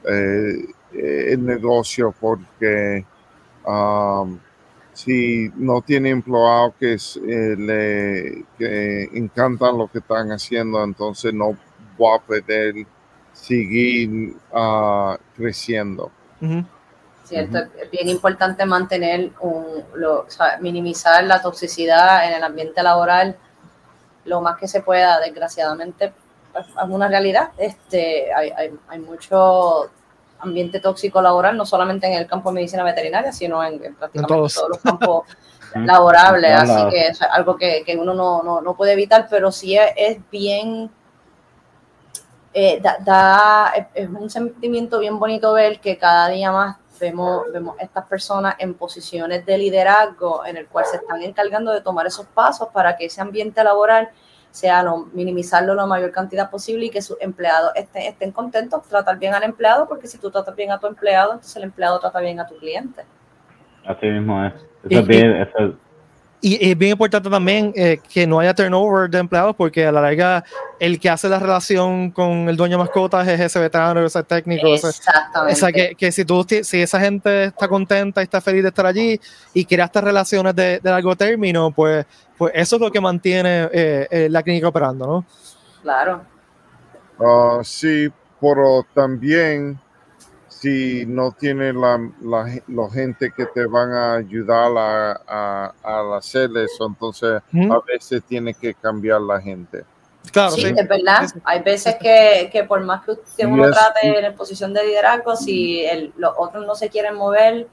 eh, 0.05 0.67
el 0.93 1.45
negocio 1.45 2.15
porque 2.21 3.05
um, 3.67 4.39
si 4.93 5.51
no 5.57 5.83
tiene 5.83 6.11
empleados 6.11 6.75
que, 6.79 6.93
es, 6.95 7.17
eh, 7.17 7.57
le 7.59 8.45
que 8.59 9.05
encantan 9.19 9.77
lo 9.79 9.89
que 9.89 9.99
están 9.99 10.31
haciendo, 10.31 10.83
entonces 10.85 11.35
no 11.35 11.53
va 12.01 12.17
a 12.17 12.19
poder 12.21 12.75
seguir 13.33 14.37
ah, 14.53 15.19
creciendo. 15.37 16.11
¿cierto? 17.25 17.59
Es 17.81 17.91
bien 17.91 18.09
importante 18.09 18.65
mantener 18.67 19.33
un, 19.41 19.83
lo- 19.95 20.21
o 20.21 20.31
sea, 20.31 20.59
minimizar 20.61 21.25
la 21.25 21.41
toxicidad 21.41 22.29
en 22.29 22.35
el 22.35 22.43
ambiente 22.45 22.83
laboral 22.83 23.37
lo 24.25 24.41
más 24.41 24.57
que 24.59 24.69
se 24.69 24.81
pueda. 24.83 25.21
Desgraciadamente, 25.21 26.13
es 26.57 26.67
una 26.89 27.09
realidad. 27.09 27.51
Este, 27.59 28.33
hay, 28.35 28.51
hay, 28.51 28.71
hay 28.89 28.99
mucho 29.01 29.91
ambiente 30.41 30.81
tóxico 30.81 31.23
laboral, 31.23 31.57
no 31.57 31.65
solamente 31.65 32.07
en 32.07 32.15
el 32.15 32.27
campo 32.27 32.51
de 32.51 32.57
medicina 32.57 32.83
veterinaria, 32.85 33.33
sino 33.33 33.65
en, 33.65 33.83
en 33.85 33.95
prácticamente 33.95 34.35
todos. 34.35 34.55
todos. 34.55 34.69
los 34.71 34.79
campos 34.79 35.25
laborables. 35.75 36.53
Así 36.53 36.89
que 36.91 37.07
eso 37.09 37.25
es 37.25 37.31
algo 37.31 37.57
que, 37.57 37.83
que 37.85 37.97
uno 37.97 38.15
no, 38.15 38.43
no, 38.43 38.61
no 38.61 38.75
puede 38.77 38.93
evitar, 38.93 39.27
pero 39.31 39.51
sí 39.51 39.77
es, 39.77 39.91
es 39.97 40.19
bien 40.31 40.91
eh, 42.53 42.81
da, 42.81 42.99
da- 43.01 43.89
es 43.95 44.09
un 44.09 44.31
sentimiento 44.31 44.99
bien 45.01 45.19
bonito 45.19 45.53
ver 45.53 45.81
que 45.81 45.99
cada 45.99 46.29
día 46.29 46.53
más 46.53 46.77
vemos, 47.01 47.45
vemos 47.53 47.77
estas 47.81 48.07
personas 48.07 48.55
en 48.59 48.75
posiciones 48.75 49.45
de 49.47 49.59
liderazgo 49.59 50.45
en 50.47 50.57
el 50.57 50.67
cual 50.67 50.85
se 50.87 50.97
están 50.97 51.23
encargando 51.23 51.73
de 51.73 51.81
tomar 51.81 52.07
esos 52.07 52.27
pasos 52.27 52.69
para 52.73 52.97
que 52.97 53.07
ese 53.07 53.21
ambiente 53.21 53.63
laboral 53.63 54.11
sea 54.51 54.83
lo, 54.83 55.07
minimizarlo 55.13 55.75
la 55.75 55.87
mayor 55.87 56.13
cantidad 56.13 56.49
posible 56.49 56.87
y 56.87 56.91
que 56.91 57.03
sus 57.03 57.17
empleados 57.21 57.73
estén, 57.75 58.03
estén 58.03 58.31
contentos, 58.31 58.83
tratar 58.89 59.19
bien 59.19 59.35
al 59.35 59.43
empleado, 59.43 59.89
porque 59.89 60.07
si 60.07 60.19
tú 60.19 60.31
tratas 60.31 60.55
bien 60.55 60.71
a 60.71 60.79
tu 60.79 60.87
empleado, 60.87 61.33
entonces 61.33 61.57
el 61.57 61.65
empleado 61.65 61.99
trata 61.99 62.21
bien 62.21 62.39
a 62.39 62.47
tu 62.47 62.57
cliente. 62.59 63.05
Así 63.85 64.07
mismo 64.07 64.45
es. 64.45 64.55
Eso 64.89 65.01
es 65.01 65.07
bien, 65.07 65.33
eso 65.37 65.75
Y 66.47 66.59
es 66.61 66.77
bien 66.77 66.93
importante 66.93 67.31
también 67.31 67.73
eh, 67.75 67.99
que 68.13 68.27
no 68.27 68.39
haya 68.39 68.53
turnover 68.53 69.09
de 69.09 69.17
empleados, 69.17 69.57
porque 69.57 69.87
a 69.87 69.91
la 69.91 70.03
larga 70.03 70.45
el 70.79 71.01
que 71.01 71.09
hace 71.09 71.27
la 71.27 71.39
relación 71.39 72.11
con 72.11 72.51
el 72.51 72.57
dueño 72.59 72.77
de 72.77 72.85
mascotas 72.85 73.27
es 73.27 73.41
ese 73.41 73.59
veterano, 73.59 74.05
ese 74.05 74.23
técnico, 74.25 74.67
ese, 74.75 74.89
Exactamente. 74.89 75.55
O 75.55 75.57
sea, 75.57 75.73
que, 75.73 75.95
que 75.95 76.13
si, 76.13 76.27
tú, 76.27 76.45
si 76.47 76.83
esa 76.83 77.01
gente 77.01 77.45
está 77.45 77.67
contenta 77.67 78.21
y 78.21 78.25
está 78.25 78.43
feliz 78.43 78.63
de 78.63 78.69
estar 78.69 78.85
allí 78.85 79.19
y 79.55 79.65
crea 79.65 79.87
estas 79.87 80.05
relaciones 80.05 80.55
de, 80.55 80.81
de 80.81 80.91
largo 80.91 81.17
término, 81.17 81.71
pues, 81.71 82.05
pues 82.37 82.53
eso 82.55 82.77
es 82.77 82.83
lo 82.83 82.93
que 82.93 83.01
mantiene 83.01 83.71
eh, 83.73 84.07
eh, 84.11 84.29
la 84.29 84.43
clínica 84.43 84.69
operando, 84.69 85.07
¿no? 85.07 85.25
Claro. 85.81 86.27
Ah, 87.21 87.61
sí, 87.63 88.13
pero 88.39 88.85
también 88.93 89.81
si 90.65 91.05
no 91.07 91.33
tiene 91.33 91.75
la, 91.75 92.01
la, 92.23 92.49
ge- 92.49 92.63
la 92.69 92.89
gente 92.91 93.31
que 93.37 93.45
te 93.47 93.67
van 93.67 93.93
a 93.93 94.15
ayudar 94.15 94.73
a, 94.77 95.21
a, 95.29 95.75
a 95.83 96.17
hacer 96.17 96.51
eso, 96.57 96.87
entonces 96.87 97.43
a 97.71 97.81
veces 97.87 98.23
tiene 98.27 98.55
que 98.55 98.73
cambiar 98.73 99.21
la 99.21 99.39
gente. 99.43 99.85
Claro, 100.33 100.53
sí, 100.53 100.63
sí. 100.63 100.75
es 100.75 100.89
verdad. 100.89 101.29
Hay 101.45 101.61
veces 101.63 101.97
que, 102.01 102.49
que 102.51 102.65
por 102.65 102.83
más 102.83 103.03
que 103.37 103.45
uno 103.47 103.69
es- 103.69 103.73
trate 103.77 104.27
en 104.27 104.35
posición 104.35 104.73
de 104.73 104.87
liderazgo, 104.87 105.37
si 105.37 105.85
el- 105.85 106.15
los 106.17 106.33
otros 106.39 106.67
no 106.67 106.75
se 106.75 106.89
quieren 106.89 107.15
mover, 107.15 107.69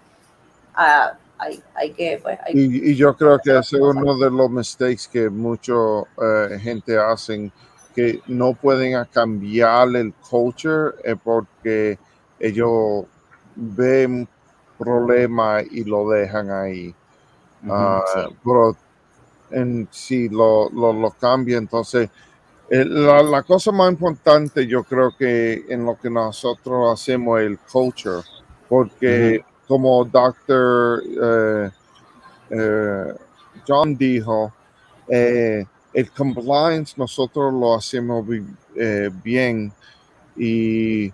ah, 0.75 1.13
hay, 1.37 1.63
hay 1.73 1.91
que, 1.93 2.19
pues, 2.21 2.37
hay 2.45 2.53
Y, 2.59 2.91
y 2.91 2.95
yo 2.95 3.15
creo 3.15 3.39
que 3.39 3.51
ese 3.57 3.77
es 3.77 3.81
uno 3.81 4.17
de 4.17 4.29
los 4.29 4.49
mistakes 4.51 5.03
que 5.09 5.29
mucha 5.29 5.73
gente 6.59 6.97
hacen, 6.97 7.51
que 7.95 8.19
no 8.27 8.53
pueden 8.53 9.03
cambiar 9.05 9.87
el 9.95 10.13
culture 10.29 10.91
eh, 11.05 11.15
porque 11.23 11.97
ellos 12.41 13.05
ven 13.55 14.27
problemas 14.77 15.63
y 15.71 15.83
lo 15.83 16.09
dejan 16.09 16.49
ahí. 16.49 16.93
Ah, 17.69 18.01
pero 18.43 18.75
en, 19.51 19.87
si 19.91 20.27
lo, 20.29 20.69
lo, 20.71 20.91
lo 20.93 21.11
cambia, 21.11 21.57
entonces 21.57 22.09
eh, 22.69 22.85
la, 22.85 23.21
la 23.21 23.43
cosa 23.43 23.71
más 23.71 23.91
importante 23.91 24.65
yo 24.65 24.83
creo 24.83 25.15
que 25.15 25.65
en 25.69 25.85
lo 25.85 25.99
que 25.99 26.09
nosotros 26.09 26.91
hacemos 26.91 27.39
es 27.39 27.45
el 27.47 27.59
culture, 27.59 28.21
porque 28.67 29.43
como 29.67 30.03
Dr. 30.05 31.03
eh, 31.21 31.69
eh, 32.49 33.13
John 33.67 33.95
dijo, 33.95 34.51
el 35.07 36.11
compliance 36.15 36.95
nosotros 36.97 37.53
lo 37.53 37.75
hacemos 37.75 38.25
bi- 38.25 38.45
bien 39.21 39.71
y 40.35 41.11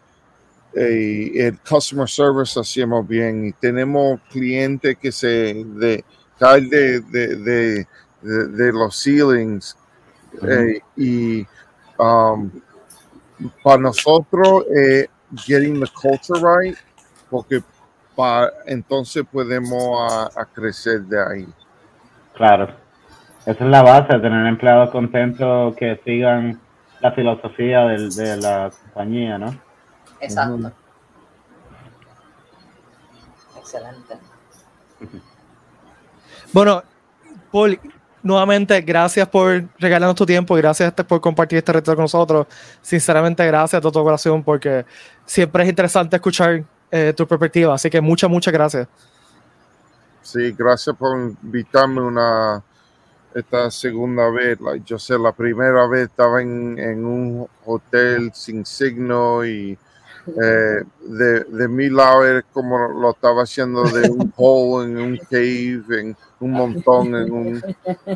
eh, 0.77 1.31
el 1.47 1.59
customer 1.59 2.07
service 2.07 2.59
hacemos 2.59 3.07
bien 3.07 3.47
y 3.47 3.51
tenemos 3.53 4.19
clientes 4.29 4.97
que 4.97 5.11
se 5.11 5.63
de, 5.65 6.03
caen 6.39 6.69
de, 6.69 7.01
de, 7.01 7.87
de, 8.21 8.71
los 8.71 9.01
ceilings 9.01 9.75
eh, 10.47 10.79
y 10.95 11.45
um, 11.97 12.51
para 13.63 13.77
nosotros 13.81 14.65
eh, 14.75 15.07
getting 15.45 15.79
the 15.79 15.89
culture 16.01 16.39
right 16.41 16.77
porque 17.29 17.61
pa- 18.15 18.51
entonces 18.65 19.23
podemos 19.31 20.11
a, 20.11 20.41
a 20.41 20.45
crecer 20.45 21.01
de 21.01 21.21
ahí. 21.21 21.47
Claro. 22.35 22.67
Esa 23.45 23.63
es 23.63 23.69
la 23.69 23.81
base, 23.81 24.19
tener 24.19 24.45
empleados 24.45 24.89
contentos 24.91 25.75
que 25.75 25.99
sigan 26.03 26.59
la 26.99 27.11
filosofía 27.13 27.81
del- 27.87 28.09
de 28.13 28.37
la 28.37 28.71
compañía, 28.83 29.37
¿no? 29.37 29.66
Exacto. 30.19 30.71
Excelente. 33.57 34.17
Bueno, 36.53 36.81
Paul, 37.51 37.77
nuevamente, 38.23 38.79
gracias 38.81 39.27
por 39.27 39.65
regalarnos 39.77 40.15
tu 40.15 40.25
tiempo 40.25 40.57
y 40.57 40.61
gracias 40.61 40.87
este- 40.89 41.03
por 41.03 41.19
compartir 41.19 41.57
este 41.57 41.73
reto 41.73 41.93
con 41.93 42.03
nosotros. 42.03 42.47
Sinceramente, 42.81 43.45
gracias 43.45 43.81
de 43.81 43.91
todo 43.91 44.03
corazón 44.03 44.43
porque 44.43 44.85
siempre 45.25 45.63
es 45.63 45.69
interesante 45.69 46.15
escuchar 46.15 46.63
eh, 46.89 47.13
tu 47.15 47.27
perspectiva. 47.27 47.73
Así 47.75 47.89
que 47.89 47.99
muchas, 47.99 48.29
muchas 48.29 48.53
gracias. 48.53 48.87
Sí, 50.21 50.53
gracias 50.57 50.95
por 50.95 51.17
invitarme 51.41 52.01
una 52.01 52.63
esta 53.35 53.69
segunda 53.69 54.29
vez. 54.29 54.59
Like, 54.61 54.85
yo 54.85 54.97
sé, 54.97 55.17
la 55.19 55.33
primera 55.33 55.85
vez 55.87 56.09
estaba 56.09 56.41
en, 56.41 56.79
en 56.79 57.05
un 57.05 57.47
hotel 57.65 58.31
sin 58.33 58.65
signo 58.65 59.45
y 59.45 59.77
eh, 60.27 60.83
de, 61.01 61.43
de 61.45 61.67
mi 61.67 61.89
lado 61.89 62.25
era 62.25 62.41
como 62.41 62.77
lo 62.89 63.11
estaba 63.11 63.43
haciendo 63.43 63.83
de 63.83 64.09
un 64.09 64.33
hole 64.37 64.85
en 64.85 64.97
un 64.97 65.17
cave, 65.17 66.01
en 66.01 66.17
un 66.39 66.51
montón, 66.51 67.15
en 67.15 67.31
un, 67.31 67.63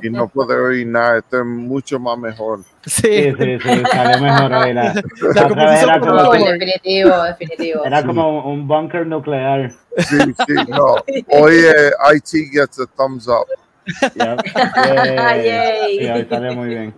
y 0.02 0.10
no 0.10 0.28
poder 0.28 0.60
oír 0.60 0.88
nada. 0.88 1.20
Esto 1.20 1.40
es 1.40 1.46
mucho 1.46 2.00
más 2.00 2.18
mejor. 2.18 2.60
Sí, 2.86 3.02
Sí, 3.02 3.34
sí, 3.38 3.60
sí, 3.60 3.84
salió 3.92 4.22
mejor 4.22 4.54
hoy. 4.54 4.74
La, 4.74 4.94
la 5.36 5.48
otra 5.48 5.70
vez 5.72 5.86
composición 5.86 5.90
era 5.90 6.00
como, 6.00 6.46
definitivo, 6.46 7.24
definitivo. 7.24 7.86
era 7.86 8.06
como 8.06 8.52
un 8.52 8.68
bunker 8.68 9.08
nuclear. 9.08 9.72
Sí, 9.98 10.18
sí, 10.20 10.54
no. 10.68 10.96
Hoy 11.30 11.56
eh, 11.56 11.92
IT 12.16 12.52
gets 12.52 12.80
a 12.80 12.86
thumbs 12.88 13.28
up. 13.28 13.48
Yay. 14.16 15.48
eh, 15.48 15.98
sí, 16.00 16.08
hoy 16.08 16.28
salió 16.30 16.54
muy 16.54 16.70
bien. 16.70 16.94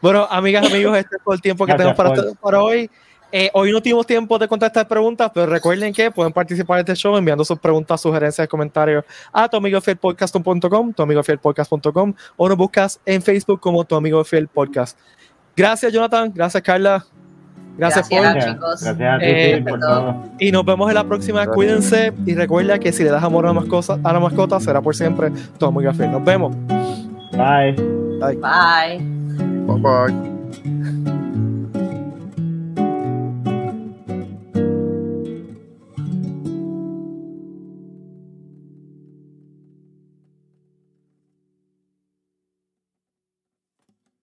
Bueno, 0.00 0.26
amigas, 0.28 0.66
amigos, 0.66 0.98
este 0.98 1.16
es 1.16 1.22
todo 1.22 1.34
el 1.34 1.40
tiempo 1.40 1.64
que 1.64 1.72
Gracias, 1.72 1.96
tenemos 1.96 2.16
para, 2.16 2.40
para 2.40 2.62
hoy. 2.62 2.90
Eh, 3.38 3.50
hoy 3.52 3.70
no 3.70 3.82
tuvimos 3.82 4.06
tiempo 4.06 4.38
de 4.38 4.48
contestar 4.48 4.88
preguntas, 4.88 5.30
pero 5.34 5.44
recuerden 5.44 5.92
que 5.92 6.10
pueden 6.10 6.32
participar 6.32 6.78
en 6.78 6.86
este 6.86 6.94
show 6.94 7.14
enviando 7.18 7.44
sus 7.44 7.58
preguntas, 7.58 8.00
sugerencias, 8.00 8.48
comentarios 8.48 9.04
a 9.30 9.46
tu 9.46 9.58
amigo 9.58 9.78
fiel 9.82 9.98
podcast.com, 9.98 10.94
tu 10.94 11.02
amigo 11.02 11.22
fiel 11.22 11.36
podcast.com 11.36 12.14
o 12.38 12.48
nos 12.48 12.56
buscas 12.56 12.98
en 13.04 13.20
Facebook 13.20 13.60
como 13.60 13.84
tu 13.84 13.94
amigo 13.94 14.24
fiel 14.24 14.48
podcast. 14.48 14.98
Gracias, 15.54 15.92
Jonathan. 15.92 16.32
Gracias, 16.34 16.62
Carla. 16.62 17.04
Gracias, 17.76 18.08
Gracias. 18.08 18.34
Gracias, 18.34 18.54
chicos. 18.54 18.82
gracias 18.82 19.14
a 19.14 19.18
ti 19.18 19.24
Eh, 19.26 19.64
por 19.68 19.80
todo. 19.80 20.16
Y 20.38 20.50
nos 20.50 20.64
vemos 20.64 20.88
en 20.88 20.94
la 20.94 21.04
próxima. 21.04 21.46
Cuídense 21.46 22.14
y 22.24 22.34
recuerda 22.34 22.78
que 22.78 22.90
si 22.90 23.04
le 23.04 23.10
das 23.10 23.22
amor 23.22 23.44
a 23.44 23.48
la 23.48 23.60
mascota, 23.60 23.98
a 24.02 24.12
la 24.14 24.18
mascota 24.18 24.58
será 24.60 24.80
por 24.80 24.96
siempre 24.96 25.30
tu 25.58 25.66
amigo 25.66 25.92
fiel. 25.92 26.10
Nos 26.10 26.24
vemos. 26.24 26.56
Bye. 27.32 27.74
Bye. 28.18 28.98
Bye 29.66 29.78
bye. 29.82 30.35